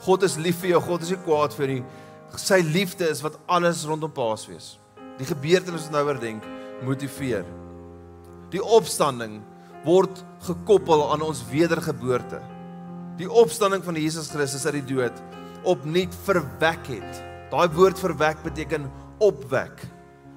God 0.04 0.22
is 0.22 0.36
lief 0.36 0.60
vir 0.62 0.74
jou, 0.74 0.80
God 0.80 1.02
is 1.02 1.10
nie 1.10 1.20
kwaad 1.24 1.54
vir 1.54 1.66
nie. 1.66 1.82
Sy 2.36 2.60
liefde 2.64 3.08
is 3.10 3.22
wat 3.24 3.38
alles 3.46 3.84
rondom 3.88 4.12
Paas 4.12 4.46
wees. 4.48 4.78
Die 5.20 5.28
gebeurtenisse 5.28 5.90
wat 5.90 5.98
nou 5.98 6.04
oordink 6.08 6.46
motiveer. 6.86 7.44
Die 8.50 8.62
opstanding 8.64 9.40
word 9.84 10.22
gekoppel 10.46 11.04
aan 11.12 11.22
ons 11.24 11.42
wedergeboorte. 11.50 12.40
Die 13.20 13.28
opstanding 13.28 13.84
van 13.84 13.98
Jesus 14.00 14.30
Christus 14.32 14.64
uit 14.66 14.80
die 14.80 14.96
dood 14.96 15.16
opnuut 15.68 16.14
verwek 16.24 16.86
het. 16.88 17.18
Daai 17.52 17.68
woord 17.74 17.98
verwek 18.00 18.38
beteken 18.46 18.86
opwek. 19.20 19.82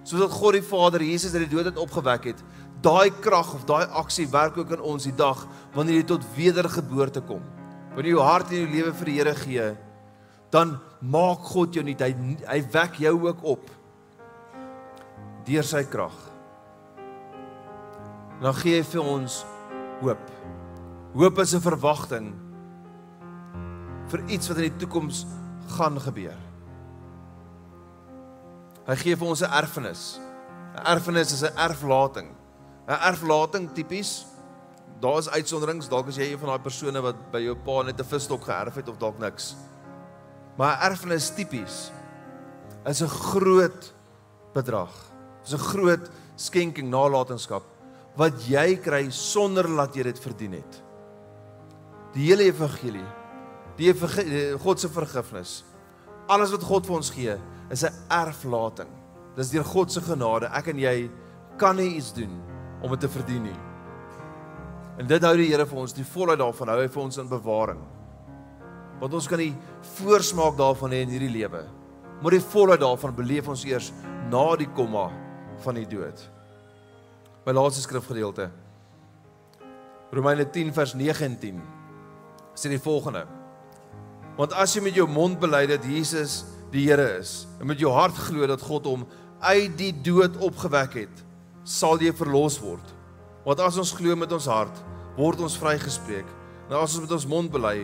Soos 0.04 0.26
dat 0.26 0.36
God 0.36 0.58
die 0.58 0.66
Vader 0.68 1.06
Jesus 1.06 1.32
uit 1.32 1.46
die 1.46 1.54
dood 1.54 1.70
het 1.70 1.80
opgewek 1.80 2.28
het, 2.34 2.42
daai 2.84 3.08
krag 3.24 3.54
of 3.56 3.64
daai 3.70 3.86
aksie 4.02 4.26
werk 4.28 4.58
ook 4.60 4.74
in 4.76 4.84
ons 4.84 5.08
die 5.08 5.16
dag 5.16 5.46
wanneer 5.76 6.02
jy 6.02 6.08
tot 6.12 6.26
wedergeboorte 6.36 7.24
kom. 7.24 7.40
Wanneer 7.96 8.12
jy 8.12 8.18
jou 8.18 8.26
hart 8.28 8.52
en 8.52 8.60
jou 8.60 8.72
lewe 8.74 8.92
vir 9.00 9.12
die 9.12 9.16
Here 9.22 9.36
gee, 9.40 9.70
dan 10.52 10.76
maak 11.00 11.48
God 11.54 11.78
jou 11.78 11.86
nie 11.86 11.96
hy 12.00 12.12
hy 12.44 12.60
wek 12.74 13.00
jou 13.00 13.16
ook 13.30 13.48
op 13.56 13.72
deur 15.46 15.64
sy 15.64 15.84
krag. 15.84 16.16
Dan 18.42 18.56
gee 18.60 18.80
hy 18.80 18.84
vir 18.84 19.04
ons 19.04 19.46
hoop. 20.02 20.32
Hoop 21.14 21.40
is 21.40 21.54
'n 21.54 21.62
verwagting 21.62 22.34
vir 24.10 24.26
iets 24.28 24.48
wat 24.48 24.58
in 24.58 24.70
die 24.70 24.80
toekoms 24.80 25.26
gaan 25.78 26.00
gebeur. 26.00 26.38
Hy 28.88 28.96
gee 28.96 29.16
vir 29.16 29.28
ons 29.28 29.42
'n 29.42 29.52
erfenis. 29.52 30.20
'n 30.76 30.86
Erfenis 30.86 31.32
is 31.32 31.44
'n 31.44 31.58
erflating. 31.58 32.30
'n 32.88 33.00
Erflating 33.10 33.74
tipies 33.74 34.26
daar 35.04 35.18
is 35.18 35.30
uitsonderings, 35.30 35.90
dalk 35.90 36.08
as 36.08 36.16
jy 36.16 36.32
een 36.32 36.40
van 36.40 36.54
daai 36.54 36.64
persone 36.64 37.02
wat 37.04 37.18
by 37.32 37.42
jou 37.44 37.56
pa 37.56 37.82
net 37.84 38.00
'n 38.00 38.08
visstok 38.08 38.44
geërf 38.48 38.76
het 38.76 38.90
of 38.90 38.98
dalk 38.98 39.20
niks. 39.20 39.56
Maar 40.58 40.80
erfenis 40.92 41.30
tipies 41.30 41.92
is 42.86 43.02
'n 43.02 43.08
groot 43.08 43.94
bedrag. 44.54 45.13
Dis 45.44 45.54
'n 45.54 45.58
groot 45.60 46.10
skenking 46.36 46.90
nalatenskap 46.90 47.64
wat 48.16 48.46
jy 48.48 48.78
kry 48.78 49.10
sonder 49.10 49.68
dat 49.68 49.96
jy 49.96 50.04
dit 50.04 50.20
verdien 50.20 50.54
het. 50.54 50.84
Die 52.14 52.30
hele 52.30 52.44
evangelie, 52.44 53.06
die 53.78 53.94
God 54.62 54.80
se 54.80 54.90
vergifnis. 54.90 55.64
Alles 56.30 56.52
wat 56.52 56.64
God 56.64 56.86
vir 56.86 56.96
ons 56.96 57.10
gee, 57.10 57.38
is 57.70 57.84
'n 57.84 57.94
erflating. 58.10 58.90
Dis 59.36 59.50
deur 59.50 59.64
God 59.64 59.92
se 59.92 60.02
genade. 60.02 60.50
Ek 60.54 60.68
en 60.68 60.78
jy 60.78 61.10
kan 61.58 61.76
nie 61.76 61.96
iets 61.96 62.14
doen 62.14 62.42
om 62.82 62.90
dit 62.92 63.00
te 63.00 63.10
verdien 63.10 63.44
nie. 63.44 63.60
En 65.00 65.08
dit 65.08 65.24
hou 65.24 65.38
die 65.38 65.50
Here 65.50 65.66
vir 65.66 65.80
ons 65.80 65.94
die 65.94 66.06
volheid 66.06 66.40
daarvan 66.40 66.68
hou 66.68 66.82
hy 66.82 66.88
vir 66.88 67.04
ons 67.04 67.18
in 67.18 67.28
bewaring. 67.28 67.82
Want 69.00 69.14
ons 69.14 69.28
kan 69.28 69.40
nie 69.40 69.56
voorsmaak 69.82 70.58
daarvan 70.58 70.92
hê 70.92 71.02
in 71.02 71.10
hierdie 71.10 71.34
lewe. 71.42 71.66
Maar 72.22 72.32
die 72.32 72.40
volheid 72.40 72.80
daarvan 72.80 73.16
beleef 73.16 73.48
ons 73.48 73.66
eers 73.66 73.92
na 74.30 74.56
die 74.56 74.70
komma 74.76 75.12
van 75.64 75.80
die 75.80 75.88
dood. 75.90 76.20
My 77.44 77.56
laaste 77.56 77.84
skrifgedeelte. 77.84 78.50
Romeine 80.14 80.46
10 80.46 80.74
vers 80.76 80.94
9 80.94 81.26
en 81.26 81.38
10 81.40 81.62
sê 82.54 82.70
die 82.70 82.82
volgende: 82.82 83.26
Want 84.38 84.54
as 84.54 84.76
jy 84.76 84.84
met 84.86 84.98
jou 84.98 85.08
mond 85.10 85.40
bely 85.42 85.66
dat 85.70 85.86
Jesus 85.86 86.44
die 86.74 86.88
Here 86.88 87.18
is 87.20 87.44
en 87.60 87.70
met 87.70 87.82
jou 87.82 87.92
hart 87.94 88.18
glo 88.28 88.48
dat 88.50 88.62
God 88.66 88.88
hom 88.90 89.08
uit 89.44 89.76
die 89.78 89.92
dood 90.06 90.38
opgewek 90.42 90.96
het, 91.04 91.24
sal 91.64 92.00
jy 92.02 92.14
verlos 92.16 92.60
word. 92.64 92.86
Want 93.44 93.60
as 93.64 93.78
ons 93.82 93.92
glo 93.96 94.16
met 94.16 94.32
ons 94.32 94.48
hart, 94.48 94.78
word 95.18 95.42
ons 95.44 95.58
vrygespreek. 95.60 96.30
En 96.70 96.78
as 96.80 96.96
ons 96.96 97.04
met 97.04 97.16
ons 97.18 97.28
mond 97.30 97.52
bely, 97.52 97.84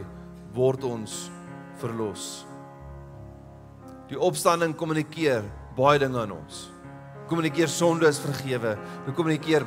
word 0.56 0.86
ons 0.88 1.18
verlos. 1.82 2.30
Die 4.10 4.18
opstanding 4.18 4.74
kommunikeer 4.78 5.44
baie 5.78 6.00
dinge 6.02 6.18
aan 6.24 6.34
ons. 6.34 6.68
Kommunikeer 7.30 7.70
sonde 7.70 8.08
is 8.10 8.20
vergewe. 8.20 8.76
Dit 9.06 9.16
kommunikeer 9.16 9.66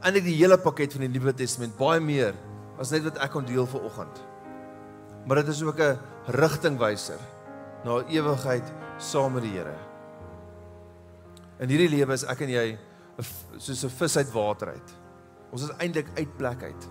eintlik 0.00 0.24
die 0.24 0.38
hele 0.38 0.56
pakket 0.60 0.94
van 0.96 1.06
die 1.06 1.12
Nuwe 1.12 1.34
Testament 1.36 1.76
baie 1.78 2.00
meer 2.00 2.36
as 2.80 2.92
net 2.92 3.04
wat 3.04 3.18
ek 3.24 3.32
kon 3.34 3.46
deel 3.48 3.66
vir 3.68 3.84
oggend. 3.88 4.20
Maar 5.26 5.42
dit 5.42 5.48
is 5.48 5.62
ook 5.62 5.80
'n 5.80 5.98
rigtingwyser 6.26 7.18
na 7.84 8.02
ewigheid 8.08 8.66
saam 8.98 9.32
met 9.32 9.42
die 9.42 9.52
Here. 9.52 9.76
In 11.60 11.68
hierdie 11.68 11.88
lewe 11.88 12.12
is 12.12 12.24
ek 12.24 12.40
en 12.40 12.48
jy 12.48 12.78
soos 13.58 13.84
'n 13.84 13.88
vis 13.88 14.16
uit 14.16 14.32
water 14.32 14.68
uit. 14.68 14.90
Ons 15.52 15.62
is 15.62 15.76
eintlik 15.78 16.08
uit 16.16 16.36
plek 16.36 16.62
uit. 16.62 16.88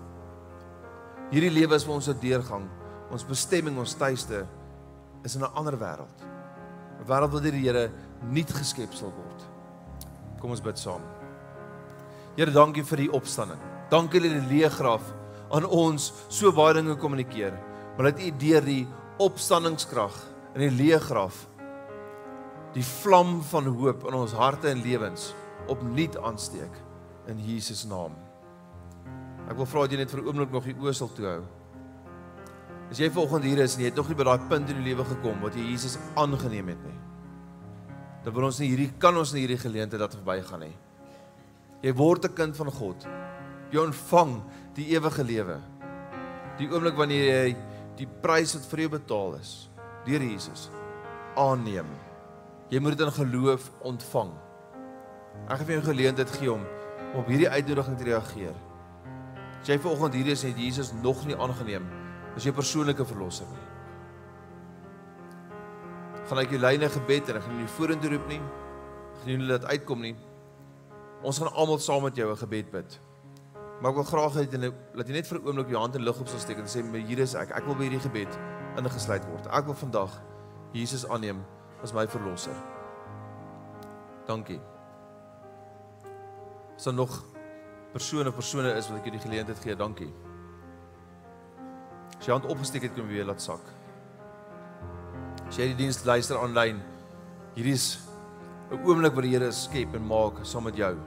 Hierdie 1.32 1.52
lewe 1.52 1.76
is 1.76 1.84
vir 1.84 1.94
ons 1.94 2.08
'n 2.08 2.20
deurgang. 2.20 2.68
Ons 3.12 3.24
bestemming, 3.24 3.78
ons 3.78 3.94
tuiste 3.94 4.46
is 5.24 5.36
in 5.36 5.42
'n 5.42 5.54
ander 5.56 5.78
wêreld. 5.78 6.20
'n 7.00 7.06
Wêreld 7.08 7.32
waar 7.32 7.42
die 7.42 7.52
Here 7.52 7.92
nuut 8.32 8.52
geskep 8.58 8.94
sal 8.94 9.14
word. 9.16 9.46
Kom 10.42 10.54
ons 10.56 10.64
bid 10.64 10.80
saam. 10.80 11.04
Here, 12.36 12.52
dankie 12.52 12.84
vir 12.84 13.06
die 13.06 13.12
opstanding. 13.16 13.62
Dankie 13.90 14.22
dat 14.24 14.34
die 14.36 14.50
leë 14.50 14.70
graf 14.76 15.14
aan 15.54 15.66
ons 15.66 16.12
so 16.28 16.52
baie 16.56 16.74
dinge 16.74 16.98
kommunikeer, 17.00 17.54
maar 17.96 18.10
dat 18.10 18.22
U 18.22 18.32
deur 18.42 18.66
die 18.66 18.84
opstandingskrag 19.22 20.16
in 20.56 20.66
die 20.66 20.74
leë 20.74 21.00
graf 21.06 21.46
die 22.76 22.84
vlam 22.84 23.38
van 23.52 23.70
hoop 23.72 24.04
in 24.10 24.18
ons 24.18 24.34
harte 24.36 24.68
en 24.68 24.82
lewens 24.84 25.30
opnuut 25.72 26.18
aansteek 26.28 26.82
in 27.32 27.40
Jesus 27.40 27.86
naam. 27.88 28.18
Ek 29.48 29.56
wil 29.56 29.70
vra 29.70 29.86
dat 29.86 29.94
jy 29.96 30.00
net 30.02 30.12
vir 30.12 30.22
'n 30.22 30.28
oomblik 30.28 30.52
nog 30.52 30.66
die 30.66 30.76
oë 30.76 30.94
sal 30.94 31.08
toe 31.08 31.26
hou. 31.26 31.44
As 32.92 33.00
jy 33.00 33.10
vanoggend 33.10 33.44
hier 33.44 33.60
is 33.60 33.76
en 33.76 33.82
jy 33.82 33.90
het 33.90 33.96
nog 33.96 34.10
nie 34.10 34.16
by 34.16 34.24
daai 34.24 34.50
punt 34.50 34.70
in 34.70 34.84
die 34.84 34.90
lewe 34.90 35.06
gekom 35.06 35.42
wat 35.42 35.56
jy 35.56 35.62
Jesus 35.72 35.98
aangeneem 36.16 36.68
het 36.68 36.84
nie. 36.84 37.00
Dan 38.26 38.34
wil 38.34 38.48
ons 38.48 38.60
nie 38.60 38.72
hierdie 38.72 38.90
kan 38.98 39.16
ons 39.18 39.36
nie 39.36 39.44
hierdie 39.44 39.62
geleentheid 39.62 40.02
laat 40.02 40.16
verbygaan 40.18 40.66
nie. 40.66 40.74
Jy 41.86 41.94
word 41.94 42.26
'n 42.26 42.34
kind 42.34 42.58
van 42.58 42.72
God. 42.72 43.08
Jy 43.72 43.80
ontvang 43.80 44.42
die 44.74 44.88
ewige 44.96 45.24
lewe. 45.24 45.62
Die 46.58 46.68
oomblik 46.68 46.98
wanneer 46.98 47.26
jy 47.26 47.56
die 47.98 48.08
prys 48.08 48.56
wat 48.56 48.66
vir 48.66 48.80
jou 48.80 48.90
betaal 48.90 49.36
is 49.36 49.70
deur 50.06 50.22
Jesus 50.22 50.70
aanneem. 51.36 51.88
Jy 52.70 52.80
moet 52.80 52.98
dit 52.98 53.06
in 53.06 53.14
geloof 53.14 53.72
ontvang. 53.82 54.32
Ek 55.50 55.58
gaan 55.58 55.66
vir 55.66 55.76
jou 55.76 55.82
'n 55.84 55.94
geleentheid 55.94 56.32
gee 56.32 56.52
om 56.52 56.66
op 57.14 57.28
hierdie 57.28 57.50
uitnodiging 57.50 57.98
te 57.98 58.04
reageer. 58.04 58.56
As 59.62 59.68
jy 59.68 59.78
vanoggend 59.80 60.14
hier 60.14 60.28
is 60.28 60.44
en 60.44 60.58
Jesus 60.58 60.94
nog 60.94 61.26
nie 61.26 61.36
aangeneem 61.36 61.86
as 62.36 62.44
jou 62.44 62.54
persoonlike 62.54 63.06
verlosser 63.06 63.48
nie. 63.48 63.65
Gaan 66.26 66.42
ek 66.42 66.56
jou 66.56 66.60
lyne 66.60 66.90
gebed 66.90 67.30
en 67.30 67.38
ek 67.38 67.44
gaan 67.46 67.60
nie 67.60 67.74
vorentoe 67.78 68.10
roep 68.16 68.30
nie. 68.32 68.42
Gaan 69.20 69.28
nie 69.30 69.50
laat 69.50 69.66
uitkom 69.70 70.02
nie. 70.02 70.16
Ons 71.26 71.40
gaan 71.42 71.54
almal 71.54 71.80
saam 71.80 72.04
met 72.04 72.16
jou 72.18 72.30
'n 72.32 72.38
gebed 72.38 72.72
bid. 72.72 73.00
Maar 73.82 73.92
ek 73.92 73.96
wil 73.96 74.04
graag 74.04 74.34
hê 74.34 74.46
jy 74.50 74.74
laat 74.94 75.08
jy 75.08 75.14
net 75.14 75.28
vir 75.28 75.40
'n 75.40 75.48
oomblik 75.48 75.70
jou 75.70 75.80
hand 75.80 75.96
in 75.96 76.04
lig 76.04 76.20
op 76.20 76.28
sal 76.28 76.40
steek 76.40 76.58
en 76.58 76.66
sê 76.66 76.82
hier 76.82 77.20
is 77.20 77.36
ek. 77.36 77.52
Ek 77.52 77.66
wil 77.66 77.76
by 77.76 77.84
hierdie 77.84 78.00
gebed 78.00 78.38
ingesluit 78.78 79.26
word. 79.26 79.48
Ek 79.48 79.66
wil 79.66 79.74
vandag 79.74 80.22
Jesus 80.74 81.06
aanneem 81.08 81.44
as 81.84 81.94
my 81.94 82.08
verlosser. 82.08 82.56
Dankie. 84.26 84.60
Is 86.78 86.84
daar 86.84 86.94
nog 86.94 87.24
persone 87.94 88.30
of 88.30 88.36
persone 88.36 88.74
is 88.74 88.90
wat 88.90 88.98
ek 88.98 89.06
jou 89.06 89.12
die 89.12 89.30
geleentheid 89.30 89.60
gee? 89.60 89.76
Dankie. 89.76 90.14
As 92.20 92.26
jy 92.26 92.32
hand 92.32 92.46
opgesteek 92.46 92.82
het, 92.82 92.96
kom 92.96 93.08
jy 93.08 93.20
weer 93.20 93.26
laat 93.26 93.42
sak. 93.42 93.85
As 95.56 95.62
jy 95.64 95.70
die 95.72 95.86
diens 95.86 96.02
luister 96.04 96.36
aanlyn, 96.36 96.82
hierdie 97.56 97.78
is 97.78 97.96
'n 98.76 98.76
oomblik 98.84 99.14
wat 99.16 99.24
die 99.24 99.30
Here 99.32 99.52
skep 99.56 99.94
en 99.96 100.04
maak 100.04 100.44
saam 100.44 100.66
met 100.68 100.76
jou. 100.76 100.98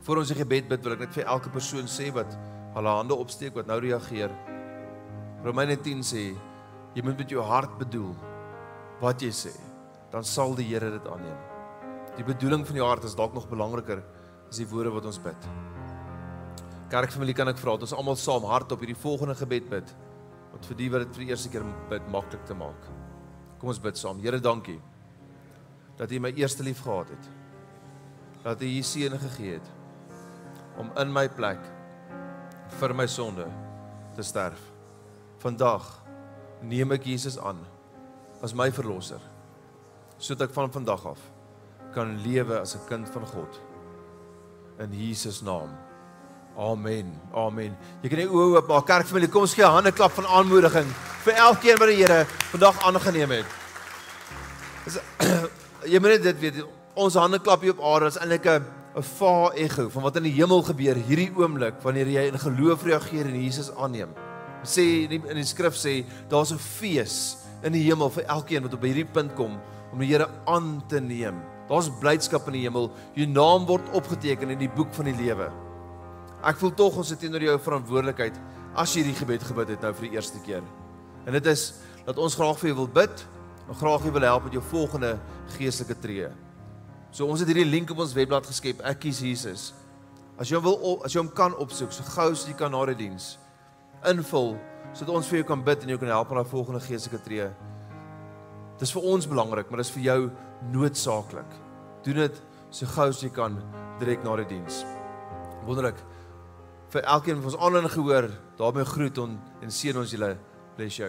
Voor 0.00 0.16
ons 0.16 0.28
die 0.28 0.38
gebed 0.38 0.70
bid, 0.70 0.82
wil 0.82 0.94
ek 0.94 1.00
net 1.00 1.12
vir 1.12 1.28
elke 1.28 1.50
persoon 1.52 1.84
sê 1.84 2.08
wat 2.10 2.38
hulle 2.74 2.88
hande 2.88 3.12
opsteek 3.14 3.54
wat 3.54 3.66
nou 3.66 3.78
reageer. 3.80 4.30
Romeine 5.44 5.76
10 5.76 6.00
sê 6.00 6.32
jy 6.94 7.02
moet 7.04 7.18
met 7.18 7.28
jou 7.28 7.42
hart 7.42 7.76
bedoel 7.78 8.16
wat 8.98 9.20
jy 9.20 9.28
sê, 9.28 9.52
dan 10.10 10.24
sal 10.24 10.54
die 10.54 10.64
Here 10.64 10.90
dit 10.90 11.06
aanneem. 11.06 11.36
Die 12.16 12.24
bedoeling 12.24 12.64
van 12.64 12.76
jou 12.76 12.88
hart 12.88 13.04
is 13.04 13.14
dalk 13.14 13.34
nog 13.34 13.46
belangriker 13.46 14.02
as 14.48 14.56
die 14.56 14.66
woorde 14.72 14.90
wat 14.90 15.04
ons 15.04 15.18
bid. 15.18 15.36
Kerkfamilie 16.88 17.34
kan 17.34 17.48
ek 17.48 17.58
vra 17.58 17.76
dat 17.76 17.82
ons 17.82 17.92
almal 17.92 18.16
saam 18.16 18.48
hardop 18.48 18.80
hierdie 18.80 19.02
volgende 19.04 19.34
gebed 19.34 19.68
bid 19.68 19.94
wat 20.54 20.68
vir 20.70 20.78
die 20.78 20.90
wat 20.92 21.02
dit 21.02 21.16
vir 21.16 21.24
die 21.24 21.32
eerste 21.34 21.50
keer 21.50 21.64
bid 21.90 22.06
maklik 22.14 22.44
te 22.46 22.54
maak. 22.54 22.90
Kom 23.58 23.72
ons 23.72 23.82
bid 23.82 23.98
saam. 23.98 24.22
Here, 24.22 24.38
dankie 24.38 24.78
dat 25.98 26.10
U 26.10 26.18
my 26.18 26.32
eerste 26.34 26.64
lief 26.66 26.80
gehad 26.82 27.10
het. 27.14 27.26
Dat 28.42 28.62
U 28.62 28.66
hier 28.66 28.86
seën 28.86 29.18
gegee 29.26 29.58
het 29.58 29.72
om 30.78 30.90
in 30.98 31.12
my 31.14 31.28
plek 31.30 31.60
vir 32.80 32.94
my 32.94 33.06
sonde 33.06 33.46
te 34.16 34.22
sterf. 34.26 34.58
Vandag 35.42 35.86
neem 36.62 36.94
ek 36.96 37.06
Jesus 37.06 37.38
aan 37.38 37.60
as 38.42 38.54
my 38.56 38.70
verlosser 38.74 39.22
sodat 40.18 40.48
ek 40.48 40.54
van 40.54 40.70
vandag 40.72 41.02
af 41.10 41.22
kan 41.94 42.14
lewe 42.22 42.58
as 42.60 42.74
'n 42.74 42.86
kind 42.88 43.08
van 43.08 43.26
God 43.26 43.60
in 44.78 44.92
Jesus 44.92 45.42
naam. 45.42 45.70
Amen. 46.54 47.10
Amen. 47.34 47.74
Jy 48.02 48.10
kan 48.12 48.20
nie 48.22 48.30
oë 48.30 48.54
oop 48.54 48.68
maak. 48.70 48.86
Kerkfamilie, 48.86 49.28
kom 49.28 49.42
ons 49.42 49.54
gee 49.54 49.64
'n 49.64 49.74
hande 49.74 49.92
klap 49.92 50.12
van 50.12 50.26
aanmoediging 50.26 50.86
vir 51.24 51.34
elkeen 51.34 51.78
wat 51.78 51.88
die 51.88 51.96
Here 51.96 52.26
vandag 52.52 52.78
aangeneem 52.86 53.30
het. 53.30 53.46
Is 54.86 54.98
jy 55.92 55.98
moet 55.98 56.22
dit 56.22 56.38
weet. 56.40 56.64
Ons 56.94 57.14
hande 57.14 57.38
klap 57.38 57.60
hier 57.60 57.74
op 57.74 57.82
aarde 57.82 58.06
is 58.06 58.18
eintlik 58.18 58.46
'n 58.46 58.64
'n 58.94 59.02
fa 59.02 59.50
ego 59.54 59.88
van 59.90 60.02
wat 60.02 60.16
in 60.16 60.22
die 60.22 60.36
hemel 60.36 60.62
gebeur 60.62 60.94
hierdie 60.94 61.32
oomblik 61.34 61.82
wanneer 61.82 62.06
jy 62.06 62.28
in 62.30 62.38
geloof 62.38 62.84
reageer 62.84 63.26
en 63.26 63.42
Jesus 63.42 63.74
aanneem. 63.74 64.14
Sê 64.62 65.10
in 65.10 65.36
die 65.36 65.44
skrif 65.44 65.74
sê 65.74 66.04
daar's 66.28 66.52
'n 66.52 66.58
fees 66.58 67.36
in 67.64 67.72
die 67.72 67.82
hemel 67.82 68.10
vir 68.10 68.24
elkeen 68.24 68.62
wat 68.62 68.74
op 68.74 68.82
hierdie 68.82 69.04
punt 69.04 69.34
kom 69.34 69.58
om 69.92 69.98
die 69.98 70.06
Here 70.06 70.28
aan 70.46 70.82
te 70.88 71.00
neem. 71.00 71.42
Daar's 71.68 71.90
blydskap 72.00 72.46
in 72.46 72.52
die 72.52 72.62
hemel. 72.62 72.90
Jou 73.14 73.26
naam 73.26 73.66
word 73.66 73.82
opgeteken 73.92 74.50
in 74.50 74.58
die 74.58 74.68
boek 74.68 74.94
van 74.94 75.04
die 75.04 75.16
lewe. 75.16 75.50
Ek 76.44 76.58
voel 76.60 76.74
tog 76.76 76.98
ons 77.00 77.10
het 77.12 77.20
teenoor 77.20 77.42
jou 77.46 77.54
verantwoordelikheid 77.66 78.36
as 78.76 78.92
jy 78.92 79.02
hierdie 79.02 79.20
gebed 79.20 79.44
gebid 79.48 79.70
het 79.74 79.84
nou 79.84 79.92
vir 79.96 80.08
die 80.08 80.16
eerste 80.18 80.40
keer. 80.44 80.64
En 81.24 81.32
dit 81.32 81.46
is 81.48 81.70
dat 82.04 82.18
ons 82.20 82.36
graag 82.36 82.58
vir 82.60 82.72
jou 82.72 82.80
wil 82.82 82.90
bid 83.00 83.22
en 83.64 83.78
graag 83.80 84.04
wil 84.04 84.26
help 84.28 84.44
met 84.44 84.58
jou 84.58 84.64
volgende 84.72 85.14
geestelike 85.56 85.96
tree. 86.02 86.28
So 87.14 87.26
ons 87.30 87.40
het 87.40 87.48
hierdie 87.48 87.68
link 87.68 87.90
op 87.94 88.02
ons 88.04 88.12
webblad 88.12 88.46
geskep. 88.50 88.82
Ek 88.84 89.00
kies 89.06 89.22
Jesus. 89.24 89.72
As 90.36 90.50
jy 90.50 90.60
wil 90.60 91.00
as 91.06 91.14
jy 91.14 91.22
hom 91.22 91.30
kan 91.32 91.54
opsoek, 91.62 91.94
so 91.94 92.04
gou 92.12 92.32
as 92.34 92.44
jy 92.44 92.56
kan 92.58 92.74
na 92.74 92.82
die 92.90 92.98
diens 93.06 93.36
invul 94.04 94.58
sodat 94.94 95.14
ons 95.16 95.28
vir 95.30 95.40
jou 95.40 95.46
kan 95.48 95.62
bid 95.64 95.82
en 95.82 95.90
jou 95.94 95.96
kan 95.98 96.10
help 96.12 96.30
met 96.30 96.42
daai 96.42 96.50
volgende 96.50 96.80
geestelike 96.84 97.22
tree. 97.24 97.46
Dis 98.78 98.92
vir 98.94 99.06
ons 99.10 99.26
belangrik, 99.26 99.70
maar 99.70 99.80
dis 99.80 99.90
vir 99.94 100.04
jou 100.04 100.18
noodsaaklik. 100.74 101.56
Doen 102.06 102.20
dit 102.20 102.42
so 102.74 102.86
gou 102.92 103.08
as 103.10 103.22
jy 103.24 103.30
kan 103.34 103.56
direk 103.98 104.22
na 104.26 104.36
die 104.42 104.50
diens. 104.52 104.82
Wonderlik. 105.66 105.98
Vir 106.94 107.02
elkeen 107.10 107.40
van 107.42 107.50
ons 107.50 107.56
aanlyn 107.58 107.90
gehoor, 107.90 108.28
daarmee 108.54 108.86
groet 108.86 109.16
ons 109.18 109.62
en 109.66 109.72
seën 109.74 109.96
ons 109.98 110.12
julle 110.14 110.36
bless 110.76 111.00
jou. 111.00 111.08